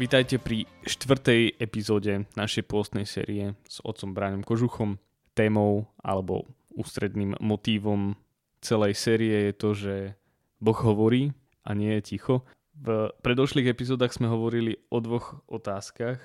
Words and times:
Vítajte 0.00 0.40
pri 0.40 0.64
štvrtej 0.88 1.60
epizóde 1.60 2.24
našej 2.32 2.64
pôstnej 2.64 3.04
série 3.04 3.52
s 3.68 3.84
otcom 3.84 4.16
Bráňom 4.16 4.40
Kožuchom. 4.40 4.96
Témou 5.36 5.92
alebo 6.00 6.48
ústredným 6.72 7.36
motívom 7.36 8.16
celej 8.64 8.96
série 8.96 9.52
je 9.52 9.54
to, 9.60 9.76
že 9.76 9.94
Boh 10.56 10.80
hovorí 10.80 11.36
a 11.68 11.76
nie 11.76 12.00
je 12.00 12.16
ticho. 12.16 12.48
V 12.80 13.12
predošlých 13.20 13.76
epizódach 13.76 14.16
sme 14.16 14.32
hovorili 14.32 14.80
o 14.88 15.04
dvoch 15.04 15.44
otázkach. 15.44 16.16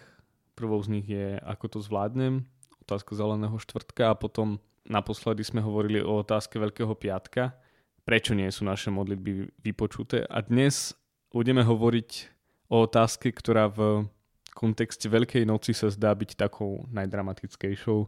Prvou 0.56 0.80
z 0.80 0.96
nich 0.96 1.12
je, 1.12 1.36
ako 1.44 1.76
to 1.76 1.80
zvládnem, 1.84 2.48
otázka 2.80 3.12
zeleného 3.12 3.60
štvrtka 3.60 4.08
a 4.08 4.16
potom 4.16 4.64
naposledy 4.88 5.44
sme 5.44 5.60
hovorili 5.60 6.00
o 6.00 6.24
otázke 6.24 6.56
Veľkého 6.64 6.96
piatka, 6.96 7.60
prečo 8.08 8.40
nie 8.40 8.48
sú 8.56 8.64
naše 8.64 8.88
modlitby 8.88 9.52
vypočuté. 9.60 10.24
A 10.32 10.40
dnes 10.40 10.96
budeme 11.28 11.60
hovoriť 11.60 12.35
o 12.70 12.86
otázke, 12.86 13.32
ktorá 13.32 13.70
v 13.70 14.10
kontexte 14.56 15.12
Veľkej 15.12 15.44
noci 15.44 15.76
sa 15.76 15.92
zdá 15.92 16.16
byť 16.16 16.40
takou 16.40 16.88
najdramatickejšou. 16.90 18.08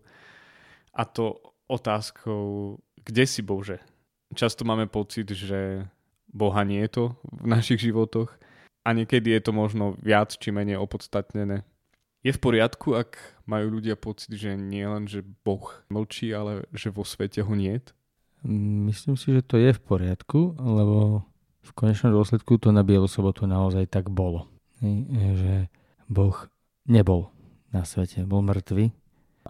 A 0.97 1.02
to 1.05 1.38
otázkou, 1.67 2.78
kde 3.03 3.23
si 3.28 3.44
Bože? 3.44 3.83
Často 4.33 4.63
máme 4.63 4.88
pocit, 4.88 5.28
že 5.30 5.85
Boha 6.31 6.63
nie 6.63 6.83
je 6.88 6.91
to 6.91 7.03
v 7.23 7.47
našich 7.47 7.80
životoch 7.83 8.31
a 8.88 8.89
niekedy 8.95 9.35
je 9.35 9.41
to 9.44 9.52
možno 9.52 10.00
viac 10.00 10.31
či 10.35 10.52
menej 10.52 10.80
opodstatnené. 10.80 11.67
Je 12.25 12.31
v 12.35 12.44
poriadku, 12.44 12.97
ak 12.97 13.19
majú 13.47 13.80
ľudia 13.80 13.95
pocit, 13.95 14.35
že 14.35 14.55
nie 14.59 14.83
len, 14.83 15.08
že 15.08 15.23
Boh 15.23 15.63
mlčí, 15.88 16.35
ale 16.35 16.67
že 16.75 16.91
vo 16.91 17.08
svete 17.08 17.39
ho 17.39 17.53
nie? 17.55 17.80
Myslím 18.88 19.16
si, 19.16 19.31
že 19.31 19.44
to 19.44 19.59
je 19.59 19.72
v 19.72 19.81
poriadku, 19.81 20.55
lebo 20.59 21.23
v 21.67 21.71
konečnom 21.75 22.15
dôsledku 22.15 22.55
to 22.55 22.71
na 22.71 22.87
Bielu 22.87 23.11
sobotu 23.11 23.43
naozaj 23.43 23.91
tak 23.91 24.07
bolo. 24.07 24.47
Že 24.79 25.67
Boh 26.07 26.47
nebol 26.87 27.27
na 27.75 27.83
svete, 27.83 28.23
bol 28.23 28.39
mŕtvy. 28.39 28.95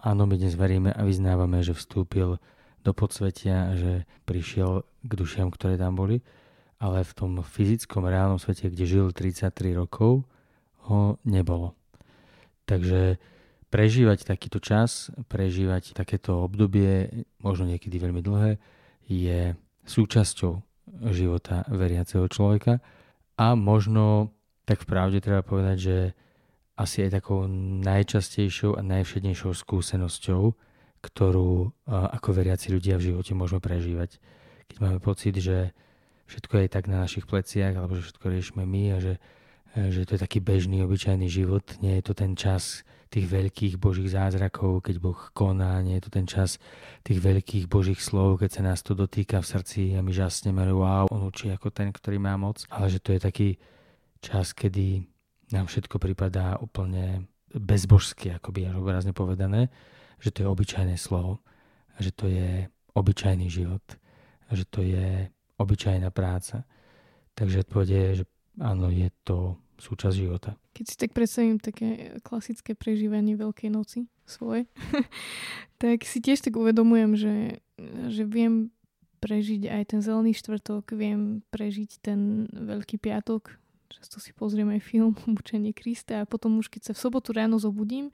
Áno, 0.02 0.26
my 0.26 0.34
dnes 0.34 0.58
veríme 0.58 0.90
a 0.90 1.06
vyznávame, 1.06 1.62
že 1.62 1.78
vstúpil 1.78 2.42
do 2.82 2.92
podsvetia, 2.94 3.74
že 3.78 4.06
prišiel 4.26 4.82
k 5.06 5.12
dušiam, 5.14 5.50
ktoré 5.54 5.78
tam 5.78 5.94
boli, 5.94 6.22
ale 6.78 7.02
v 7.02 7.12
tom 7.14 7.32
fyzickom 7.42 8.06
reálnom 8.06 8.38
svete, 8.38 8.70
kde 8.70 8.84
žil 8.86 9.06
33 9.10 9.74
rokov, 9.74 10.26
ho 10.86 11.18
nebolo. 11.26 11.74
Takže 12.66 13.18
prežívať 13.68 14.24
takýto 14.24 14.58
čas, 14.62 15.10
prežívať 15.26 15.92
takéto 15.92 16.46
obdobie, 16.46 17.26
možno 17.42 17.68
niekedy 17.68 17.98
veľmi 17.98 18.22
dlhé, 18.22 18.50
je 19.08 19.54
súčasťou 19.88 20.67
života 21.10 21.64
veriaceho 21.70 22.26
človeka 22.28 22.80
a 23.38 23.54
možno 23.54 24.34
tak 24.68 24.84
v 24.84 24.90
pravde 24.90 25.18
treba 25.24 25.40
povedať, 25.40 25.76
že 25.78 25.96
asi 26.78 27.08
aj 27.08 27.22
takou 27.22 27.50
najčastejšou 27.82 28.78
a 28.78 28.86
najvšednejšou 28.86 29.50
skúsenosťou, 29.50 30.42
ktorú 31.02 31.74
ako 31.88 32.28
veriaci 32.30 32.70
ľudia 32.70 32.98
v 32.98 33.10
živote 33.14 33.34
môžeme 33.34 33.58
prežívať. 33.58 34.22
Keď 34.70 34.76
máme 34.78 34.98
pocit, 35.02 35.34
že 35.38 35.74
všetko 36.28 36.54
je 36.60 36.68
tak 36.68 36.86
na 36.86 37.02
našich 37.02 37.24
pleciach, 37.24 37.72
alebo 37.74 37.96
že 37.96 38.04
všetko 38.06 38.26
riešime 38.28 38.62
my 38.68 38.82
a 38.94 38.96
že, 39.00 39.14
že 39.74 40.04
to 40.04 40.14
je 40.14 40.20
taký 40.20 40.38
bežný, 40.38 40.84
obyčajný 40.84 41.26
život. 41.26 41.64
Nie 41.80 41.98
je 41.98 42.04
to 42.10 42.14
ten 42.14 42.36
čas, 42.36 42.84
tých 43.08 43.26
veľkých 43.26 43.74
božích 43.80 44.12
zázrakov, 44.12 44.84
keď 44.84 44.96
Boh 45.00 45.20
koná, 45.32 45.80
nie 45.80 45.96
je 45.96 46.04
to 46.08 46.10
ten 46.12 46.26
čas 46.28 46.60
tých 47.00 47.24
veľkých 47.24 47.64
božích 47.66 48.00
slov, 48.00 48.44
keď 48.44 48.50
sa 48.52 48.62
nás 48.62 48.84
to 48.84 48.92
dotýka 48.92 49.40
v 49.40 49.50
srdci 49.50 49.80
a 49.96 50.04
my 50.04 50.12
žasneme, 50.12 50.60
wow, 50.68 51.08
on 51.08 51.24
učí 51.24 51.48
ako 51.48 51.72
ten, 51.72 51.88
ktorý 51.88 52.20
má 52.20 52.36
moc, 52.36 52.68
ale 52.68 52.92
že 52.92 53.00
to 53.00 53.16
je 53.16 53.20
taký 53.20 53.48
čas, 54.20 54.52
kedy 54.52 55.08
nám 55.48 55.66
všetko 55.66 55.96
pripadá 55.96 56.60
úplne 56.60 57.24
bezbožské, 57.56 58.36
akoby 58.36 58.68
až 58.68 58.76
obrazne 58.76 59.16
povedané, 59.16 59.72
že 60.20 60.28
to 60.28 60.44
je 60.44 60.48
obyčajné 60.52 61.00
slovo, 61.00 61.40
že 61.96 62.12
to 62.12 62.28
je 62.28 62.68
obyčajný 62.92 63.48
život, 63.48 63.84
že 64.52 64.64
to 64.68 64.84
je 64.84 65.32
obyčajná 65.56 66.12
práca. 66.12 66.68
Takže 67.32 67.64
odpoveď 67.64 67.88
je, 67.88 68.04
že 68.22 68.24
áno, 68.60 68.90
je 68.90 69.08
to 69.24 69.56
súčasť 69.78 70.14
života. 70.14 70.50
Keď 70.74 70.84
si 70.84 70.96
tak 70.98 71.10
predstavím 71.14 71.62
také 71.62 72.18
klasické 72.26 72.74
prežívanie 72.74 73.38
Veľkej 73.38 73.70
noci 73.70 74.10
svoje, 74.26 74.66
tak 75.82 76.02
si 76.02 76.18
tiež 76.18 76.42
tak 76.42 76.58
uvedomujem, 76.58 77.14
že, 77.14 77.36
že 78.10 78.22
viem 78.26 78.74
prežiť 79.18 79.66
aj 79.70 79.82
ten 79.94 80.00
zelený 80.02 80.34
štvrtok, 80.38 80.94
viem 80.94 81.42
prežiť 81.50 81.90
ten 82.02 82.50
Veľký 82.50 82.98
piatok, 83.02 83.54
často 83.90 84.20
si 84.20 84.30
pozriem 84.34 84.68
aj 84.74 84.84
film 84.84 85.16
Mučenie 85.26 85.74
Krista 85.74 86.22
a 86.22 86.28
potom 86.28 86.58
už 86.58 86.70
keď 86.70 86.90
sa 86.90 86.92
v 86.94 87.02
sobotu 87.02 87.34
ráno 87.34 87.58
zobudím, 87.58 88.10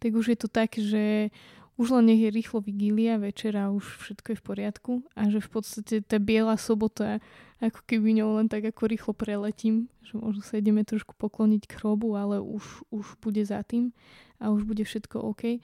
tak 0.00 0.16
už 0.16 0.34
je 0.34 0.38
to 0.38 0.48
tak, 0.48 0.76
že 0.76 1.32
už 1.80 1.98
len 1.98 2.12
nech 2.12 2.20
je 2.20 2.30
rýchlo 2.30 2.60
vigília, 2.60 3.16
večera 3.16 3.72
už 3.72 3.84
všetko 4.04 4.32
je 4.32 4.38
v 4.38 4.44
poriadku 4.44 4.92
a 5.16 5.32
že 5.32 5.40
v 5.40 5.50
podstate 5.50 5.94
tá 6.04 6.20
biela 6.20 6.60
sobota 6.60 7.18
ako 7.62 7.80
keby 7.86 8.18
ňou 8.18 8.42
len 8.42 8.50
tak 8.50 8.66
ako 8.66 8.90
rýchlo 8.90 9.12
preletím, 9.14 9.86
že 10.02 10.18
možno 10.18 10.42
sa 10.42 10.58
ideme 10.58 10.82
trošku 10.82 11.14
pokloniť 11.14 11.62
k 11.70 11.78
hrobu, 11.78 12.18
ale 12.18 12.42
už, 12.42 12.82
už 12.90 13.16
bude 13.22 13.40
za 13.46 13.62
tým 13.62 13.94
a 14.42 14.50
už 14.50 14.66
bude 14.66 14.82
všetko 14.82 15.22
OK. 15.22 15.62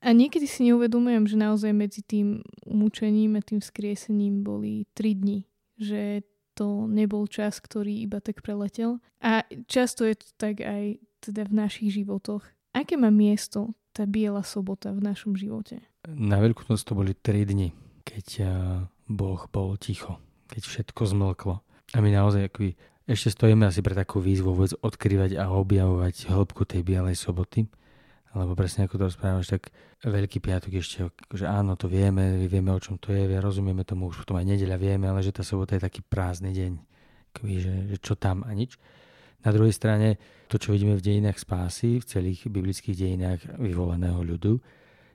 A 0.00 0.16
niekedy 0.16 0.48
si 0.48 0.64
neuvedomujem, 0.64 1.28
že 1.28 1.36
naozaj 1.36 1.72
medzi 1.76 2.00
tým 2.00 2.40
umúčením 2.64 3.36
a 3.36 3.44
tým 3.44 3.60
skriesením 3.60 4.40
boli 4.40 4.88
tri 4.96 5.12
dni. 5.12 5.44
Že 5.76 6.24
to 6.56 6.88
nebol 6.88 7.28
čas, 7.28 7.60
ktorý 7.60 8.00
iba 8.04 8.16
tak 8.24 8.40
preletel. 8.40 9.02
A 9.20 9.44
často 9.68 10.08
je 10.08 10.16
to 10.16 10.28
tak 10.40 10.64
aj 10.64 10.96
teda 11.20 11.44
v 11.44 11.52
našich 11.52 12.00
životoch. 12.00 12.48
Aké 12.72 12.96
má 12.96 13.12
miesto 13.12 13.76
tá 13.92 14.06
biela 14.06 14.42
sobota 14.46 14.94
v 14.94 15.02
našom 15.02 15.34
živote? 15.34 15.82
Na 16.08 16.40
Veľkú 16.40 16.64
noc 16.70 16.80
to 16.80 16.96
boli 16.96 17.12
3 17.12 17.44
dni, 17.44 17.68
keď 18.06 18.26
eh, 18.40 18.48
Boh 19.10 19.42
bol 19.50 19.76
ticho, 19.76 20.16
keď 20.48 20.62
všetko 20.64 21.00
zmlklo. 21.10 21.54
A 21.90 21.98
my 21.98 22.08
naozaj 22.14 22.46
akoby, 22.46 22.78
ešte 23.10 23.34
stojíme 23.34 23.66
asi 23.66 23.82
pre 23.82 23.98
takú 23.98 24.22
výzvu 24.22 24.54
vôbec 24.54 24.72
odkrývať 24.78 25.34
a 25.34 25.50
objavovať 25.50 26.30
hĺbku 26.30 26.62
tej 26.62 26.86
bielej 26.86 27.18
soboty. 27.18 27.66
Lebo 28.30 28.54
presne 28.54 28.86
ako 28.86 28.94
to 28.94 29.04
rozprávaš, 29.10 29.50
tak 29.50 29.74
Veľký 30.00 30.40
piatok 30.40 30.80
ešte, 30.80 31.12
že 31.34 31.44
áno, 31.44 31.76
to 31.76 31.84
vieme, 31.84 32.48
vieme 32.48 32.72
o 32.72 32.80
čom 32.80 32.96
to 32.96 33.12
je, 33.12 33.26
rozumieme 33.36 33.84
tomu, 33.84 34.08
už 34.08 34.24
potom 34.24 34.40
aj 34.40 34.48
nedeľa 34.48 34.80
vieme, 34.80 35.12
ale 35.12 35.20
že 35.20 35.34
tá 35.34 35.44
sobota 35.44 35.76
je 35.76 35.84
taký 35.84 36.00
prázdny 36.00 36.56
deň. 36.56 36.72
Akoby, 37.34 37.54
že, 37.60 37.74
že 37.90 37.96
čo 38.00 38.16
tam 38.16 38.40
a 38.46 38.54
nič. 38.56 38.80
Na 39.40 39.50
druhej 39.56 39.72
strane, 39.72 40.20
to, 40.52 40.60
čo 40.60 40.76
vidíme 40.76 40.98
v 40.98 41.04
dejinách 41.04 41.40
spásy, 41.40 42.00
v 42.00 42.08
celých 42.08 42.44
biblických 42.50 42.96
dejinách 42.96 43.40
vyvoleného 43.56 44.20
ľudu, 44.20 44.60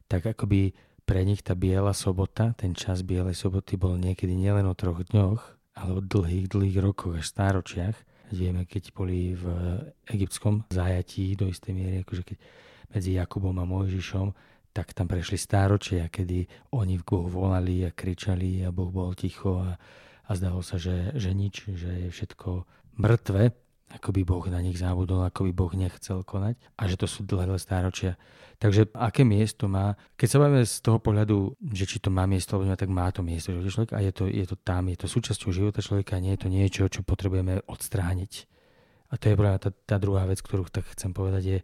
tak 0.09 0.25
akoby 0.25 0.74
pre 1.06 1.22
nich 1.22 1.45
tá 1.45 1.54
biela 1.54 1.94
sobota, 1.94 2.57
ten 2.57 2.74
čas 2.74 3.06
bielej 3.06 3.38
soboty 3.38 3.77
bol 3.77 3.94
niekedy 4.01 4.33
nielen 4.33 4.66
o 4.66 4.74
troch 4.74 5.06
dňoch, 5.06 5.42
ale 5.77 5.92
o 5.94 6.01
dlhých, 6.01 6.50
dlhých 6.50 6.77
rokoch 6.81 7.22
až 7.22 7.30
stáročiach. 7.30 7.98
Vieme, 8.33 8.66
keď 8.66 8.89
boli 8.89 9.38
v 9.38 9.45
egyptskom 10.10 10.66
zajatí 10.74 11.38
do 11.38 11.45
istej 11.45 11.74
miery, 11.77 12.01
akože 12.01 12.24
keď 12.25 12.38
medzi 12.89 13.13
Jakubom 13.13 13.54
a 13.62 13.69
Mojžišom, 13.69 14.33
tak 14.74 14.98
tam 14.98 15.06
prešli 15.06 15.38
stáročia, 15.38 16.10
kedy 16.10 16.50
oni 16.74 16.98
v 16.98 17.06
Bohu 17.06 17.30
volali 17.30 17.86
a 17.86 17.94
kričali 17.94 18.66
a 18.66 18.74
Boh 18.74 18.89
bol 18.89 19.13
ticho 19.13 19.62
a, 19.62 19.77
a 20.25 20.31
zdalo 20.33 20.66
sa, 20.66 20.81
že, 20.81 21.13
že 21.13 21.31
nič, 21.38 21.69
že 21.69 22.07
je 22.07 22.10
všetko 22.10 22.66
mŕtve 22.98 23.54
ako 23.94 24.10
by 24.12 24.22
Boh 24.26 24.46
na 24.50 24.60
nich 24.60 24.82
zabudol, 24.82 25.22
ako 25.24 25.46
by 25.46 25.52
Boh 25.54 25.74
nechcel 25.78 26.26
konať 26.26 26.58
a 26.76 26.82
že 26.90 26.98
to 26.98 27.06
sú 27.06 27.22
dlhé 27.22 27.54
stáročia. 27.62 28.18
Takže 28.58 28.90
aké 28.96 29.22
miesto 29.28 29.68
má, 29.68 29.94
keď 30.16 30.28
sa 30.32 30.42
bavíme 30.42 30.64
z 30.64 30.78
toho 30.80 30.98
pohľadu, 30.98 31.60
že 31.76 31.86
či 31.86 32.02
to 32.02 32.10
má 32.10 32.24
miesto 32.26 32.56
alebo 32.56 32.72
tak 32.74 32.90
má 32.90 33.12
to 33.12 33.22
miesto 33.22 33.52
života 33.52 33.70
človeka 33.70 33.94
a 34.00 34.02
je 34.02 34.12
to, 34.16 34.24
je 34.32 34.46
to 34.48 34.56
tam, 34.58 34.90
je 34.90 34.98
to 34.98 35.08
súčasťou 35.12 35.50
života 35.52 35.84
človeka 35.84 36.18
nie 36.18 36.34
je 36.34 36.42
to 36.42 36.50
niečo, 36.50 36.84
čo 36.88 37.06
potrebujeme 37.06 37.62
odstrániť. 37.68 38.34
A 39.12 39.22
to 39.22 39.30
je 39.30 39.36
práve 39.38 39.58
tá, 39.62 39.70
tá 39.70 39.96
druhá 40.02 40.26
vec, 40.26 40.42
ktorú 40.42 40.66
tak 40.72 40.88
chcem 40.96 41.14
povedať, 41.14 41.44
je, 41.44 41.60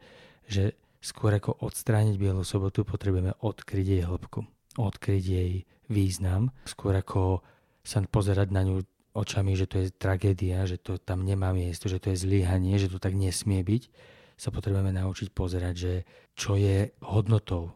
že 0.46 0.64
skôr 1.02 1.34
ako 1.34 1.58
odstrániť 1.66 2.16
Bielu 2.22 2.46
sobotu, 2.46 2.86
potrebujeme 2.86 3.34
odkryť 3.42 3.86
jej 3.98 4.04
hĺbku, 4.06 4.46
odkryť 4.78 5.24
jej 5.26 5.52
význam, 5.90 6.54
skôr 6.70 6.94
ako 6.94 7.42
sa 7.82 7.98
pozerať 8.06 8.54
na 8.54 8.62
ňu 8.62 8.86
očami, 9.12 9.56
že 9.60 9.68
to 9.68 9.84
je 9.84 9.88
tragédia, 9.92 10.64
že 10.64 10.80
to 10.80 10.96
tam 10.98 11.28
nemá 11.28 11.52
miesto, 11.52 11.92
že 11.92 12.00
to 12.00 12.16
je 12.16 12.24
zlyhanie, 12.24 12.80
že 12.80 12.88
to 12.88 13.00
tak 13.00 13.16
nesmie 13.16 13.60
byť, 13.64 13.84
sa 14.40 14.50
potrebujeme 14.50 14.96
naučiť 14.96 15.30
pozerať, 15.36 15.76
že 15.76 15.94
čo 16.34 16.56
je 16.56 16.90
hodnotou 17.04 17.76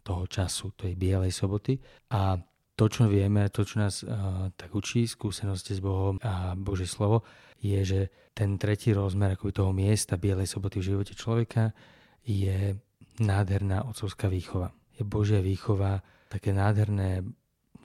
toho 0.00 0.24
času, 0.26 0.72
tej 0.74 0.96
bielej 0.96 1.30
soboty 1.30 1.78
a 2.10 2.40
to, 2.74 2.88
čo 2.88 3.12
vieme, 3.12 3.44
to, 3.52 3.60
čo 3.60 3.76
nás 3.76 4.00
uh, 4.00 4.48
tak 4.56 4.72
učí, 4.72 5.04
skúsenosti 5.04 5.76
s 5.76 5.84
Bohom 5.84 6.16
a 6.24 6.56
Božie 6.56 6.88
slovo, 6.88 7.28
je, 7.60 7.76
že 7.84 8.00
ten 8.32 8.56
tretí 8.56 8.96
rozmer 8.96 9.36
akoby 9.36 9.52
toho 9.52 9.76
miesta 9.76 10.16
Bielej 10.16 10.48
soboty 10.48 10.80
v 10.80 10.96
živote 10.96 11.12
človeka 11.12 11.76
je 12.24 12.72
nádherná 13.20 13.84
otcovská 13.84 14.32
výchova. 14.32 14.72
Je 14.96 15.04
Božia 15.04 15.44
výchova, 15.44 16.00
také 16.32 16.56
nádherné 16.56 17.20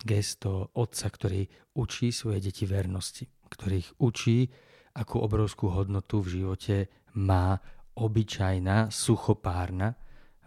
gesto 0.05 0.69
otca, 0.77 1.09
ktorý 1.09 1.49
učí 1.75 2.13
svoje 2.13 2.45
deti 2.45 2.69
vernosti, 2.69 3.25
ktorých 3.49 3.97
učí, 3.99 4.45
akú 4.95 5.19
obrovskú 5.19 5.73
hodnotu 5.73 6.21
v 6.21 6.39
živote 6.39 6.75
má 7.17 7.57
obyčajná, 7.97 8.93
suchopárna 8.93 9.97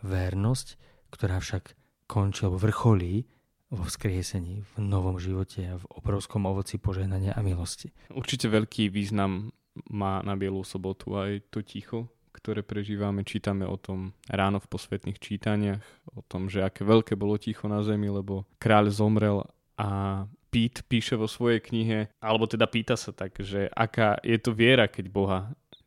vernosť, 0.06 0.68
ktorá 1.10 1.42
však 1.42 1.74
končí 2.06 2.46
alebo 2.46 2.62
vrcholí 2.62 3.26
vo 3.68 3.84
vzkriesení, 3.84 4.64
v 4.64 4.74
novom 4.80 5.20
živote 5.20 5.60
a 5.68 5.76
v 5.76 5.84
obrovskom 5.92 6.48
ovoci 6.48 6.80
požehnania 6.80 7.36
a 7.36 7.44
milosti. 7.44 7.92
Určite 8.08 8.48
veľký 8.48 8.88
význam 8.88 9.52
má 9.92 10.24
na 10.24 10.34
Bielú 10.38 10.64
sobotu 10.64 11.18
aj 11.20 11.52
to 11.52 11.60
ticho, 11.60 12.08
ktoré 12.38 12.62
prežívame. 12.62 13.26
Čítame 13.26 13.66
o 13.66 13.74
tom 13.74 14.14
ráno 14.30 14.62
v 14.62 14.70
posvetných 14.70 15.18
čítaniach, 15.18 15.82
o 16.14 16.22
tom, 16.22 16.46
že 16.46 16.62
aké 16.62 16.86
veľké 16.86 17.18
bolo 17.18 17.34
ticho 17.34 17.66
na 17.66 17.82
zemi, 17.82 18.06
lebo 18.06 18.46
kráľ 18.62 18.94
zomrel 18.94 19.42
a 19.74 20.24
Pete 20.48 20.80
píše 20.86 21.18
vo 21.18 21.28
svojej 21.28 21.60
knihe, 21.60 22.08
alebo 22.24 22.48
teda 22.48 22.64
pýta 22.64 22.96
sa 22.96 23.12
tak, 23.12 23.36
že 23.42 23.68
aká 23.68 24.16
je 24.24 24.38
to 24.40 24.56
viera, 24.56 24.88
keď 24.88 25.06
Boha 25.12 25.38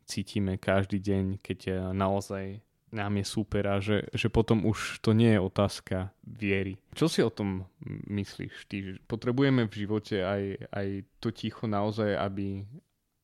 cítime 0.06 0.54
každý 0.54 1.02
deň, 1.02 1.42
keď 1.42 1.90
naozaj 1.90 2.62
nám 2.92 3.16
je 3.16 3.24
super 3.24 3.64
a 3.66 3.80
že, 3.80 4.04
že 4.12 4.28
potom 4.28 4.68
už 4.68 5.00
to 5.00 5.16
nie 5.16 5.32
je 5.32 5.40
otázka 5.40 6.12
viery. 6.22 6.76
Čo 6.92 7.08
si 7.08 7.24
o 7.24 7.32
tom 7.32 7.64
myslíš 8.06 8.68
ty? 8.68 9.00
Potrebujeme 9.08 9.64
v 9.64 9.74
živote 9.74 10.20
aj, 10.20 10.68
aj 10.68 10.88
to 11.16 11.32
ticho 11.32 11.64
naozaj, 11.64 12.12
aby, 12.20 12.62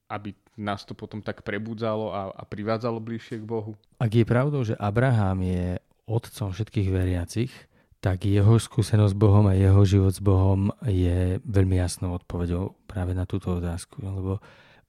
aby 0.08 0.32
nás 0.58 0.82
to 0.82 0.92
potom 0.92 1.22
tak 1.22 1.46
prebudzalo 1.46 2.10
a, 2.10 2.34
a 2.34 2.42
privádzalo 2.42 2.98
bližšie 2.98 3.40
k 3.40 3.48
Bohu? 3.48 3.78
Ak 4.02 4.10
je 4.10 4.26
pravdou, 4.26 4.66
že 4.66 4.74
Abraham 4.74 5.46
je 5.46 5.78
otcom 6.04 6.50
všetkých 6.50 6.88
veriacich, 6.90 7.52
tak 7.98 8.26
jeho 8.26 8.58
skúsenosť 8.58 9.14
s 9.14 9.18
Bohom 9.18 9.46
a 9.50 9.58
jeho 9.58 9.82
život 9.82 10.14
s 10.14 10.22
Bohom 10.22 10.70
je 10.86 11.42
veľmi 11.42 11.78
jasnou 11.78 12.14
odpovedou 12.14 12.78
práve 12.86 13.14
na 13.14 13.26
túto 13.26 13.58
otázku. 13.58 13.98
Lebo 14.02 14.38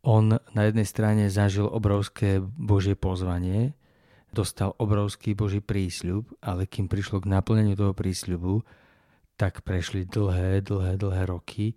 on 0.06 0.38
na 0.54 0.62
jednej 0.66 0.86
strane 0.86 1.25
zažil 1.27 1.66
obrovské 1.66 2.38
Božie 2.39 2.94
pozvanie, 2.94 3.74
dostal 4.30 4.77
obrovský 4.77 5.33
Boží 5.33 5.57
prísľub, 5.57 6.30
ale 6.39 6.69
kým 6.69 6.86
prišlo 6.86 7.25
k 7.25 7.31
naplneniu 7.33 7.74
toho 7.74 7.98
prísľubu, 7.98 8.62
tak 9.36 9.65
prešli 9.65 10.06
dlhé, 10.06 10.62
dlhé, 10.62 11.00
dlhé 11.01 11.24
roky 11.33 11.74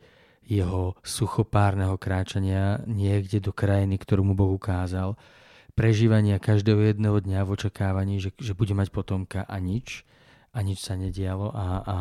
jeho 0.47 0.99
suchopárneho 1.07 1.97
kráčania 1.97 2.83
niekde 2.87 3.39
do 3.39 3.55
krajiny, 3.55 3.97
ktorú 3.97 4.27
mu 4.27 4.35
Boh 4.35 4.53
ukázal, 4.53 5.15
prežívania 5.73 6.37
každého 6.43 6.93
jedného 6.93 7.19
dňa 7.23 7.41
v 7.47 7.53
očakávaní, 7.57 8.21
že, 8.21 8.31
že 8.37 8.53
bude 8.53 8.77
mať 8.77 8.93
potomka 8.93 9.47
a 9.49 9.57
nič, 9.63 10.05
a 10.53 10.61
nič 10.61 10.85
sa 10.85 10.95
nedialo. 10.99 11.49
A, 11.55 11.67
a, 11.81 11.97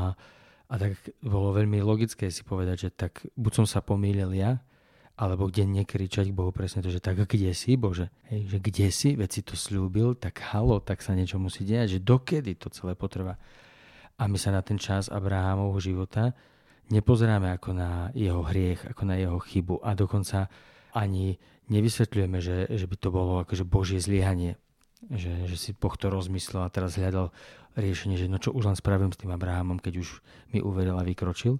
a 0.67 0.73
tak 0.75 0.99
bolo 1.23 1.55
veľmi 1.55 1.79
logické 1.79 2.27
si 2.27 2.43
povedať, 2.43 2.87
že 2.87 2.89
tak 2.91 3.23
buď 3.39 3.63
som 3.63 3.65
sa 3.67 3.79
pomýlil 3.79 4.35
ja, 4.35 4.59
alebo 5.15 5.47
kde 5.47 5.69
nekričať 5.69 6.33
k 6.33 6.37
Bohu 6.37 6.49
presne 6.49 6.81
to, 6.81 6.89
že 6.89 7.03
tak 7.03 7.19
kde 7.29 7.53
si, 7.53 7.77
Bože, 7.77 8.09
hej, 8.31 8.47
že 8.49 8.57
kde 8.57 8.87
si, 8.89 9.09
veď 9.13 9.29
si 9.29 9.41
to 9.45 9.53
slúbil, 9.53 10.17
tak 10.17 10.41
halo, 10.51 10.81
tak 10.81 11.05
sa 11.05 11.13
niečo 11.13 11.37
musí 11.37 11.61
diať, 11.61 11.99
že 11.99 11.99
dokedy 12.01 12.57
to 12.57 12.73
celé 12.73 12.97
potrvá. 12.97 13.37
A 14.17 14.25
my 14.25 14.37
sa 14.41 14.49
na 14.49 14.65
ten 14.65 14.81
čas 14.81 15.13
Abrahámovho 15.13 15.77
života 15.77 16.33
nepozeráme 16.91 17.55
ako 17.55 17.71
na 17.73 18.11
jeho 18.13 18.43
hriech, 18.43 18.83
ako 18.87 19.03
na 19.07 19.15
jeho 19.17 19.39
chybu 19.39 19.81
a 19.81 19.95
dokonca 19.95 20.51
ani 20.91 21.39
nevysvetľujeme, 21.71 22.37
že, 22.43 22.67
že 22.67 22.85
by 22.87 22.95
to 22.99 23.09
bolo 23.09 23.33
akože 23.43 23.63
Božie 23.63 24.03
zlyhanie. 24.03 24.59
Že, 25.09 25.49
že 25.49 25.57
si 25.57 25.69
Boh 25.73 25.97
to 25.97 26.13
rozmyslel 26.13 26.61
a 26.61 26.69
teraz 26.69 26.93
hľadal 26.93 27.33
riešenie, 27.73 28.21
že 28.21 28.29
no 28.29 28.37
čo 28.37 28.53
už 28.53 28.69
len 28.69 28.77
spravím 28.77 29.09
s 29.09 29.17
tým 29.17 29.33
Abrahamom, 29.33 29.81
keď 29.81 30.03
už 30.03 30.21
mi 30.53 30.61
uveril 30.61 30.93
a 30.99 31.07
vykročil. 31.07 31.57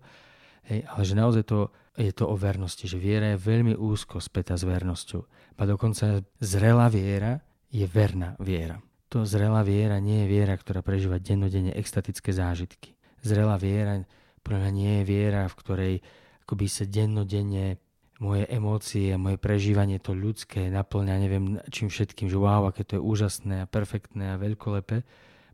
Hej, 0.69 0.85
ale 0.85 1.01
že 1.01 1.17
naozaj 1.17 1.43
to 1.49 1.73
je 1.97 2.13
to 2.15 2.29
o 2.29 2.35
vernosti, 2.39 2.87
že 2.87 3.01
viera 3.01 3.33
je 3.33 3.41
veľmi 3.41 3.75
úzko 3.75 4.23
spätá 4.23 4.55
s 4.55 4.63
vernosťou. 4.63 5.25
A 5.59 5.61
dokonca 5.67 6.23
zrelá 6.39 6.87
viera 6.87 7.43
je 7.67 7.83
verná 7.83 8.39
viera. 8.39 8.79
To 9.11 9.27
zrelá 9.27 9.59
viera 9.67 9.99
nie 9.99 10.23
je 10.23 10.31
viera, 10.31 10.55
ktorá 10.55 10.79
prežíva 10.79 11.19
dennodenne 11.19 11.75
extatické 11.75 12.31
zážitky. 12.31 12.95
Zrelá 13.19 13.59
viera 13.59 14.07
pre 14.41 14.57
mňa 14.57 14.71
nie 14.73 14.91
je 15.01 15.03
viera, 15.07 15.47
v 15.47 15.57
ktorej 15.57 15.93
akoby 16.45 16.65
sa 16.67 16.83
dennodenne 16.89 17.79
moje 18.21 18.45
emócie, 18.53 19.17
moje 19.17 19.41
prežívanie 19.41 19.97
to 19.97 20.13
ľudské 20.13 20.69
naplňa 20.69 21.15
neviem 21.17 21.45
čím 21.73 21.89
všetkým, 21.89 22.29
že 22.29 22.37
wow, 22.37 22.69
aké 22.69 22.85
to 22.85 22.97
je 22.97 23.01
úžasné 23.01 23.65
a 23.65 23.69
perfektné 23.69 24.37
a 24.37 24.41
veľkolepé. 24.41 25.01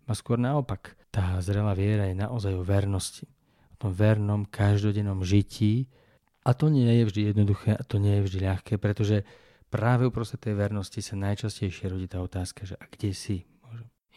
A 0.07 0.11
skôr 0.15 0.39
naopak, 0.39 0.95
tá 1.11 1.39
zrelá 1.39 1.71
viera 1.75 2.07
je 2.07 2.15
naozaj 2.15 2.55
o 2.55 2.63
vernosti. 2.63 3.27
O 3.71 3.87
tom 3.87 3.91
vernom 3.95 4.43
každodennom 4.47 5.23
žití, 5.23 5.87
a 6.47 6.55
to 6.55 6.71
nie 6.71 6.87
je 6.87 7.03
vždy 7.11 7.21
jednoduché 7.35 7.75
a 7.75 7.83
to 7.83 7.99
nie 7.99 8.19
je 8.19 8.25
vždy 8.31 8.39
ľahké, 8.47 8.73
pretože 8.79 9.27
práve 9.67 10.07
uprostred 10.07 10.39
tej 10.39 10.55
vernosti 10.55 11.03
sa 11.03 11.19
najčastejšie 11.19 11.91
rodí 11.91 12.07
tá 12.07 12.23
otázka, 12.23 12.63
že 12.63 12.79
a 12.79 12.87
kde 12.87 13.11
si? 13.11 13.43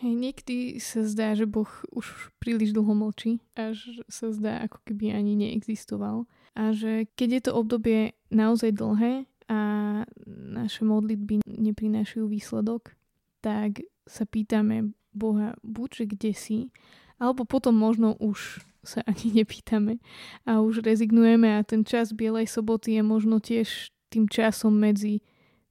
Hej, 0.01 0.17
niekedy 0.17 0.81
sa 0.81 1.05
zdá, 1.05 1.37
že 1.37 1.45
Boh 1.45 1.69
už 1.93 2.33
príliš 2.41 2.73
dlho 2.73 2.97
mlčí, 2.97 3.45
až 3.53 4.01
sa 4.09 4.33
zdá, 4.33 4.65
ako 4.65 4.81
keby 4.89 5.13
ani 5.13 5.37
neexistoval. 5.37 6.25
A 6.57 6.73
že 6.73 7.05
keď 7.21 7.29
je 7.29 7.43
to 7.45 7.53
obdobie 7.53 8.17
naozaj 8.33 8.73
dlhé 8.73 9.29
a 9.53 9.61
naše 10.27 10.89
modlitby 10.89 11.45
neprinášajú 11.45 12.25
výsledok, 12.33 12.97
tak 13.45 13.85
sa 14.09 14.25
pýtame 14.25 14.97
Boha, 15.13 15.53
buď 15.61 15.89
že 15.93 16.05
kde 16.09 16.33
si, 16.33 16.59
alebo 17.21 17.45
potom 17.45 17.77
možno 17.77 18.17
už 18.17 18.65
sa 18.81 19.05
ani 19.05 19.29
nepýtame 19.45 20.01
a 20.49 20.65
už 20.65 20.81
rezignujeme 20.81 21.61
a 21.61 21.61
ten 21.61 21.85
čas 21.85 22.17
Bielej 22.17 22.49
soboty 22.49 22.97
je 22.97 23.03
možno 23.05 23.37
tiež 23.37 23.93
tým 24.09 24.33
časom 24.33 24.81
medzi 24.81 25.21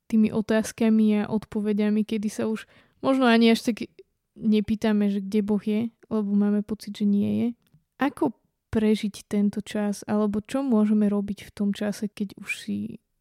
tými 0.05 0.29
otázkami 0.29 1.25
a 1.25 1.29
odpovediami, 1.33 2.05
kedy 2.05 2.29
sa 2.29 2.45
už 2.45 2.69
možno 3.01 3.25
ani 3.25 3.53
až 3.53 3.73
tak 3.73 3.89
nepýtame, 4.39 5.11
že 5.11 5.19
kde 5.19 5.39
Boh 5.43 5.61
je, 5.61 5.91
lebo 6.07 6.31
máme 6.31 6.63
pocit, 6.63 6.95
že 6.95 7.05
nie 7.05 7.31
je. 7.43 7.47
Ako 7.99 8.33
prežiť 8.69 9.27
tento 9.27 9.59
čas, 9.59 10.05
alebo 10.05 10.39
čo 10.39 10.63
môžeme 10.63 11.09
robiť 11.09 11.49
v 11.49 11.51
tom 11.51 11.69
čase, 11.75 12.07
keď 12.07 12.37
už 12.39 12.49
si 12.63 12.77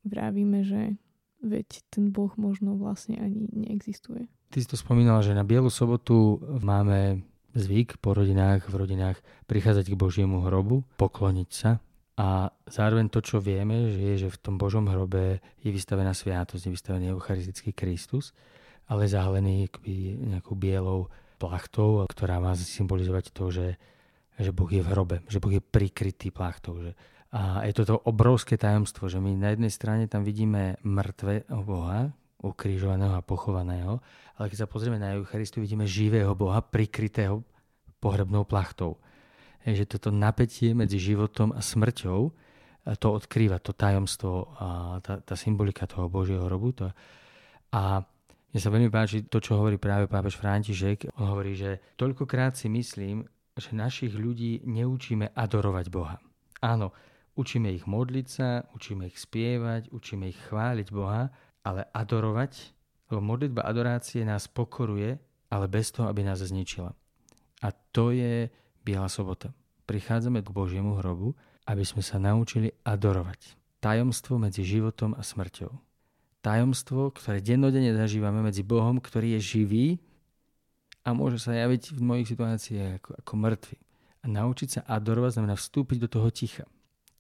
vravíme, 0.07 0.63
že 0.63 0.97
veď 1.43 1.83
ten 1.91 2.15
Boh 2.15 2.31
možno 2.39 2.79
vlastne 2.79 3.19
ani 3.19 3.49
neexistuje. 3.51 4.29
Ty 4.49 4.57
si 4.59 4.69
to 4.69 4.81
spomínala, 4.81 5.21
že 5.21 5.37
na 5.37 5.45
Bielu 5.45 5.69
sobotu 5.69 6.41
máme 6.63 7.23
zvyk 7.53 8.01
po 8.01 8.17
rodinách, 8.17 8.69
v 8.69 8.75
rodinách 8.77 9.19
prichádzať 9.49 9.93
k 9.93 10.01
Božiemu 10.01 10.45
hrobu, 10.45 10.85
pokloniť 10.97 11.51
sa 11.51 11.81
a 12.19 12.51
zároveň 12.67 13.07
to, 13.15 13.23
čo 13.23 13.39
vieme, 13.39 13.95
že 13.95 14.01
je, 14.03 14.15
že 14.27 14.35
v 14.35 14.41
tom 14.43 14.55
Božom 14.59 14.91
hrobe 14.91 15.39
je 15.63 15.71
vystavená 15.71 16.11
sviatosť, 16.11 16.67
je 16.67 16.75
vystavený 16.75 17.15
Eucharistický 17.15 17.71
Kristus, 17.71 18.35
ale 18.89 19.05
zahalený 19.05 19.69
nejakou 20.25 20.57
bielou 20.57 21.13
plachtou, 21.39 22.03
ktorá 22.09 22.41
má 22.43 22.57
symbolizovať 22.57 23.31
to, 23.31 23.45
že, 23.53 23.69
že 24.41 24.51
Boh 24.51 24.69
je 24.69 24.83
v 24.83 24.91
hrobe, 24.91 25.17
že 25.31 25.39
Boh 25.39 25.53
je 25.53 25.63
prikrytý 25.63 26.33
plachtou. 26.35 26.81
Že, 26.83 26.93
a 27.31 27.63
je 27.69 27.75
to 27.77 27.85
to 27.85 27.97
obrovské 28.09 28.57
tajomstvo, 28.57 29.07
že 29.07 29.21
my 29.21 29.37
na 29.37 29.53
jednej 29.53 29.69
strane 29.69 30.09
tam 30.09 30.25
vidíme 30.25 30.81
mŕtve 30.83 31.45
Boha, 31.63 32.11
ukrižovaného 32.39 33.19
a 33.19 33.27
pochovaného, 33.27 33.99
ale 34.39 34.47
keď 34.47 34.67
sa 34.67 34.71
pozrieme 34.71 35.03
na 35.03 35.19
Eucharistiu, 35.19 35.59
vidíme 35.59 35.85
živého 35.85 36.33
Boha 36.39 36.63
prikrytého 36.63 37.43
pohrebnou 37.99 38.47
plachtou. 38.47 38.97
Je, 39.67 39.85
že 39.85 39.91
toto 39.91 40.15
napätie 40.15 40.71
medzi 40.71 41.03
životom 41.03 41.51
a 41.51 41.61
smrťou 41.61 42.31
to 42.97 43.09
odkrýva, 43.13 43.61
to 43.61 43.77
tajomstvo 43.77 44.49
a 44.57 44.69
tá, 45.05 45.21
tá 45.21 45.35
symbolika 45.37 45.85
toho 45.85 46.09
Božieho 46.09 46.47
hrobu. 46.47 46.73
To, 46.79 46.89
a 47.75 48.01
mne 48.49 48.61
sa 48.65 48.73
veľmi 48.73 48.89
páči 48.89 49.29
to, 49.29 49.45
čo 49.45 49.61
hovorí 49.61 49.77
práve 49.77 50.09
pápež 50.09 50.41
František. 50.41 51.21
On 51.21 51.29
hovorí, 51.37 51.53
že 51.53 51.85
toľkokrát 52.01 52.57
si 52.57 52.73
myslím, 52.73 53.29
že 53.59 53.77
našich 53.77 54.17
ľudí 54.17 54.65
neučíme 54.65 55.37
adorovať 55.37 55.87
Boha. 55.93 56.17
Áno, 56.65 56.97
učíme 57.37 57.69
ich 57.75 57.85
modliť 57.85 58.27
sa, 58.27 58.65
učíme 58.73 59.11
ich 59.11 59.19
spievať, 59.21 59.93
učíme 59.93 60.31
ich 60.33 60.39
chváliť 60.49 60.89
Boha, 60.95 61.29
ale 61.61 61.85
adorovať, 61.93 62.73
lebo 63.13 63.21
modlitba 63.21 63.69
adorácie 63.69 64.25
nás 64.25 64.49
pokoruje, 64.49 65.21
ale 65.53 65.67
bez 65.69 65.93
toho, 65.93 66.09
aby 66.09 66.25
nás 66.25 66.41
zničila. 66.41 66.95
A 67.61 67.69
to 67.93 68.15
je 68.15 68.49
Biela 68.81 69.11
sobota. 69.13 69.53
Prichádzame 69.85 70.41
k 70.41 70.53
Božiemu 70.53 70.97
hrobu, 71.01 71.37
aby 71.69 71.85
sme 71.85 72.01
sa 72.01 72.17
naučili 72.17 72.73
adorovať. 72.85 73.59
tajomstvo 73.79 74.39
medzi 74.39 74.67
životom 74.67 75.15
a 75.15 75.23
smrťou. 75.23 75.88
Tajomstvo, 76.49 77.13
ktoré 77.13 77.45
dennodenne 77.45 77.93
zažívame 77.93 78.41
medzi 78.41 78.65
Bohom, 78.65 78.97
ktorý 79.05 79.37
je 79.37 79.41
živý 79.45 79.87
a 81.05 81.13
môže 81.13 81.37
sa 81.37 81.53
javiť 81.53 81.93
v 81.93 82.01
mojich 82.01 82.33
situáciách 82.33 83.05
ako, 83.05 83.11
ako 83.21 83.33
mŕtvy. 83.37 83.77
A 84.25 84.33
naučiť 84.33 84.69
sa 84.73 84.81
adorovať 84.89 85.37
znamená 85.37 85.61
vstúpiť 85.61 85.99
do 86.01 86.09
toho 86.09 86.33
ticha. 86.33 86.65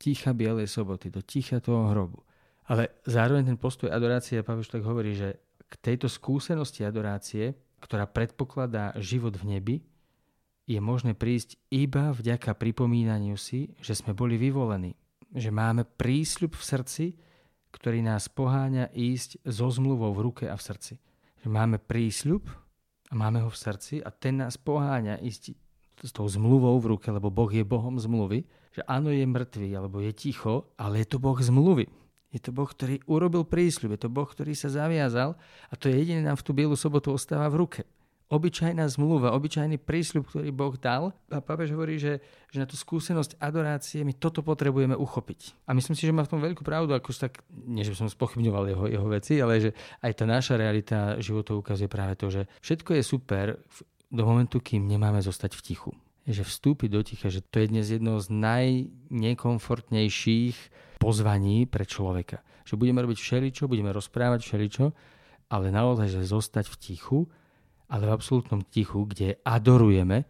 Ticha 0.00 0.32
Bielej 0.32 0.72
soboty, 0.72 1.12
do 1.12 1.20
ticha 1.20 1.60
toho 1.60 1.92
hrobu. 1.92 2.24
Ale 2.72 3.04
zároveň 3.04 3.52
ten 3.52 3.60
postoj 3.60 3.92
adorácie, 3.92 4.40
Pavel 4.40 4.64
tak 4.64 4.80
hovorí, 4.80 5.12
že 5.12 5.44
k 5.68 5.74
tejto 5.76 6.08
skúsenosti 6.08 6.88
adorácie, 6.88 7.52
ktorá 7.84 8.08
predpokladá 8.08 8.96
život 8.96 9.36
v 9.36 9.44
nebi, 9.44 9.76
je 10.64 10.80
možné 10.80 11.12
prísť 11.12 11.60
iba 11.68 12.16
vďaka 12.16 12.56
pripomínaniu 12.56 13.36
si, 13.36 13.76
že 13.84 13.92
sme 13.92 14.16
boli 14.16 14.40
vyvolení. 14.40 14.96
Že 15.36 15.52
máme 15.52 15.84
prísľub 15.84 16.56
v 16.56 16.64
srdci, 16.64 17.04
ktorý 17.70 18.00
nás 18.00 18.28
poháňa 18.32 18.90
ísť 18.92 19.44
so 19.44 19.68
zmluvou 19.68 20.12
v 20.16 20.24
ruke 20.30 20.44
a 20.48 20.56
v 20.56 20.62
srdci. 20.62 20.94
Že 21.44 21.48
máme 21.52 21.76
prísľub 21.78 22.48
a 23.08 23.12
máme 23.14 23.44
ho 23.44 23.50
v 23.52 23.58
srdci 23.58 24.00
a 24.02 24.08
ten 24.12 24.40
nás 24.40 24.56
poháňa 24.56 25.20
ísť 25.20 25.54
s 25.98 26.10
tou 26.14 26.26
zmluvou 26.30 26.78
v 26.78 26.96
ruke, 26.96 27.08
lebo 27.10 27.28
Boh 27.28 27.50
je 27.50 27.66
Bohom 27.66 27.98
zmluvy, 27.98 28.46
že 28.70 28.86
áno 28.86 29.10
je 29.10 29.26
mŕtvý 29.26 29.70
alebo 29.74 29.98
je 29.98 30.12
ticho, 30.14 30.70
ale 30.78 31.02
je 31.02 31.06
to 31.10 31.18
Boh 31.18 31.38
zmluvy. 31.38 31.90
Je 32.28 32.38
to 32.38 32.52
Boh, 32.52 32.68
ktorý 32.68 33.00
urobil 33.08 33.48
prísľub, 33.48 33.96
je 33.96 34.04
to 34.04 34.12
Boh, 34.12 34.28
ktorý 34.28 34.52
sa 34.52 34.68
zaviazal 34.68 35.34
a 35.68 35.74
to 35.74 35.88
je 35.88 35.96
jediné 35.96 36.20
nám 36.22 36.36
v 36.36 36.44
tú 36.44 36.52
bielu 36.52 36.76
sobotu 36.76 37.10
ostáva 37.10 37.48
v 37.48 37.64
ruke 37.64 37.82
obyčajná 38.28 38.84
zmluva, 38.92 39.32
obyčajný 39.32 39.80
prísľub, 39.80 40.28
ktorý 40.28 40.52
Boh 40.52 40.76
dal. 40.76 41.16
A 41.32 41.40
pápež 41.40 41.72
hovorí, 41.72 41.96
že, 41.96 42.20
že 42.52 42.60
na 42.60 42.68
tú 42.68 42.76
skúsenosť 42.76 43.40
adorácie 43.40 44.04
my 44.04 44.12
toto 44.12 44.44
potrebujeme 44.44 44.92
uchopiť. 44.92 45.64
A 45.64 45.72
myslím 45.72 45.96
si, 45.96 46.04
že 46.04 46.12
má 46.12 46.28
v 46.28 46.36
tom 46.36 46.44
veľkú 46.44 46.60
pravdu, 46.60 46.92
ako 46.92 47.08
tak, 47.16 47.40
nie 47.48 47.80
že 47.84 47.96
som 47.96 48.08
spochybňoval 48.08 48.68
jeho, 48.68 48.86
jeho 48.92 49.08
veci, 49.08 49.40
ale 49.40 49.60
že 49.64 49.72
aj 50.04 50.12
tá 50.12 50.28
naša 50.28 50.60
realita 50.60 51.16
životov 51.24 51.64
ukazuje 51.64 51.88
práve 51.88 52.20
to, 52.20 52.28
že 52.28 52.44
všetko 52.60 53.00
je 53.00 53.02
super 53.02 53.56
do 54.12 54.22
momentu, 54.24 54.60
kým 54.60 54.84
nemáme 54.84 55.24
zostať 55.24 55.56
v 55.56 55.64
tichu. 55.64 55.96
Že 56.28 56.44
vstúpiť 56.44 56.92
do 56.92 57.00
ticha, 57.00 57.32
že 57.32 57.40
to 57.40 57.64
je 57.64 57.72
dnes 57.72 57.88
jedno 57.88 58.20
z 58.20 58.28
najnekomfortnejších 58.28 60.56
pozvaní 61.00 61.64
pre 61.64 61.88
človeka. 61.88 62.44
Že 62.68 62.76
budeme 62.76 63.00
robiť 63.00 63.16
všeličo, 63.16 63.64
budeme 63.64 63.96
rozprávať 63.96 64.44
všeličo, 64.44 64.92
ale 65.48 65.72
naozaj, 65.72 66.12
že 66.12 66.28
zostať 66.28 66.68
v 66.68 66.76
tichu 66.76 67.32
ale 67.88 68.04
v 68.08 68.14
absolútnom 68.14 68.60
tichu, 68.64 69.08
kde 69.08 69.40
adorujeme, 69.44 70.28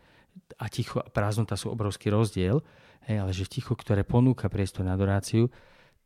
a 0.57 0.67
ticho 0.71 1.03
a 1.03 1.09
prázdnota 1.11 1.59
sú 1.59 1.69
obrovský 1.75 2.09
rozdiel, 2.09 2.63
hej, 3.11 3.17
ale 3.21 3.35
že 3.35 3.45
v 3.45 3.61
tichu, 3.61 3.75
ktoré 3.77 4.07
ponúka 4.07 4.49
priestor 4.49 4.87
na 4.87 4.95
adoráciu, 4.97 5.53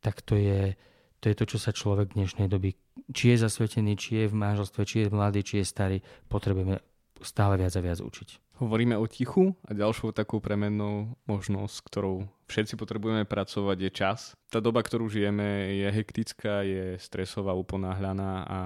tak 0.03 0.25
to 0.25 0.35
je, 0.35 0.75
to 1.23 1.31
je 1.31 1.35
to, 1.39 1.45
čo 1.47 1.59
sa 1.63 1.71
človek 1.71 2.13
v 2.13 2.25
dnešnej 2.25 2.51
doby, 2.51 2.75
či 3.15 3.37
je 3.37 3.47
zasvetený, 3.47 3.95
či 3.95 4.25
je 4.25 4.31
v 4.33 4.35
manželstve, 4.35 4.83
či 4.83 4.97
je 5.07 5.15
mladý, 5.15 5.41
či 5.47 5.55
je 5.63 5.67
starý, 5.69 5.99
potrebujeme 6.27 6.83
stále 7.23 7.55
viac 7.55 7.73
a 7.79 7.85
viac 7.85 8.03
učiť. 8.03 8.59
Hovoríme 8.59 8.95
o 8.95 9.07
tichu 9.11 9.59
a 9.67 9.75
ďalšou 9.75 10.15
takou 10.15 10.39
premennou 10.39 11.19
možnosť, 11.27 11.77
ktorou 11.83 12.31
všetci 12.47 12.79
potrebujeme 12.79 13.27
pracovať, 13.27 13.77
je 13.79 13.91
čas. 13.91 14.19
Tá 14.53 14.63
doba, 14.63 14.85
ktorú 14.87 15.11
žijeme, 15.11 15.73
je 15.83 15.89
hektická, 15.91 16.63
je 16.63 16.95
stresová, 17.03 17.59
uponáhľaná 17.59 18.33
a 18.47 18.59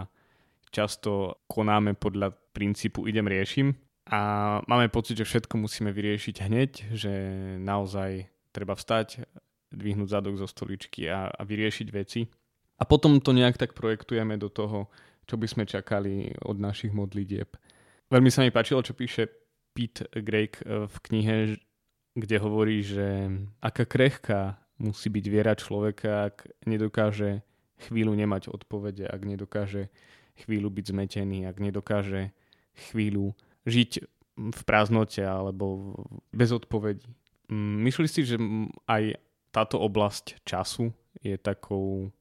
často 0.71 1.43
konáme 1.47 1.95
podľa 1.95 2.35
princípu 2.55 3.07
idem 3.07 3.27
riešim 3.27 3.75
a 4.07 4.21
máme 4.71 4.87
pocit, 4.89 5.19
že 5.19 5.27
všetko 5.27 5.59
musíme 5.59 5.91
vyriešiť 5.91 6.37
hneď, 6.47 6.71
že 6.95 7.13
naozaj 7.59 8.31
treba 8.55 8.79
vstať, 8.79 9.27
dvihnúť 9.75 10.09
zadok 10.09 10.39
zo 10.39 10.47
stoličky 10.47 11.11
a, 11.11 11.27
a 11.27 11.43
vyriešiť 11.43 11.89
veci. 11.91 12.23
A 12.77 12.83
potom 12.87 13.19
to 13.19 13.35
nejak 13.35 13.59
tak 13.59 13.75
projektujeme 13.75 14.39
do 14.39 14.47
toho, 14.53 14.89
čo 15.27 15.35
by 15.35 15.47
sme 15.51 15.65
čakali 15.67 16.31
od 16.47 16.57
našich 16.61 16.95
modlitieb. 16.95 17.51
Veľmi 18.07 18.31
sa 18.31 18.47
mi 18.47 18.55
páčilo, 18.55 18.87
čo 18.87 18.95
píše 18.95 19.27
Pete 19.75 20.07
Greg 20.23 20.63
v 20.63 20.97
knihe, 21.11 21.59
kde 22.15 22.37
hovorí, 22.39 22.81
že 22.87 23.29
aká 23.61 23.85
krehká 23.85 24.57
musí 24.79 25.11
byť 25.11 25.25
viera 25.27 25.53
človeka, 25.59 26.31
ak 26.33 26.47
nedokáže 26.65 27.43
chvíľu 27.91 28.17
nemať 28.17 28.49
odpovede, 28.49 29.05
ak 29.05 29.21
nedokáže 29.25 29.91
chvíľu 30.45 30.69
byť 30.69 30.85
zmetený, 30.93 31.49
ak 31.49 31.57
nedokáže 31.59 32.37
chvíľu 32.77 33.33
žiť 33.65 33.91
v 34.37 34.61
prázdnote 34.69 35.25
alebo 35.25 35.97
bez 36.31 36.53
odpovedí. 36.53 37.09
Mm, 37.49 37.89
myslíš 37.89 38.11
si, 38.13 38.23
že 38.25 38.37
aj 38.85 39.17
táto 39.51 39.81
oblasť 39.81 40.45
času 40.45 40.93
je 41.25 41.41
takou 41.41 42.13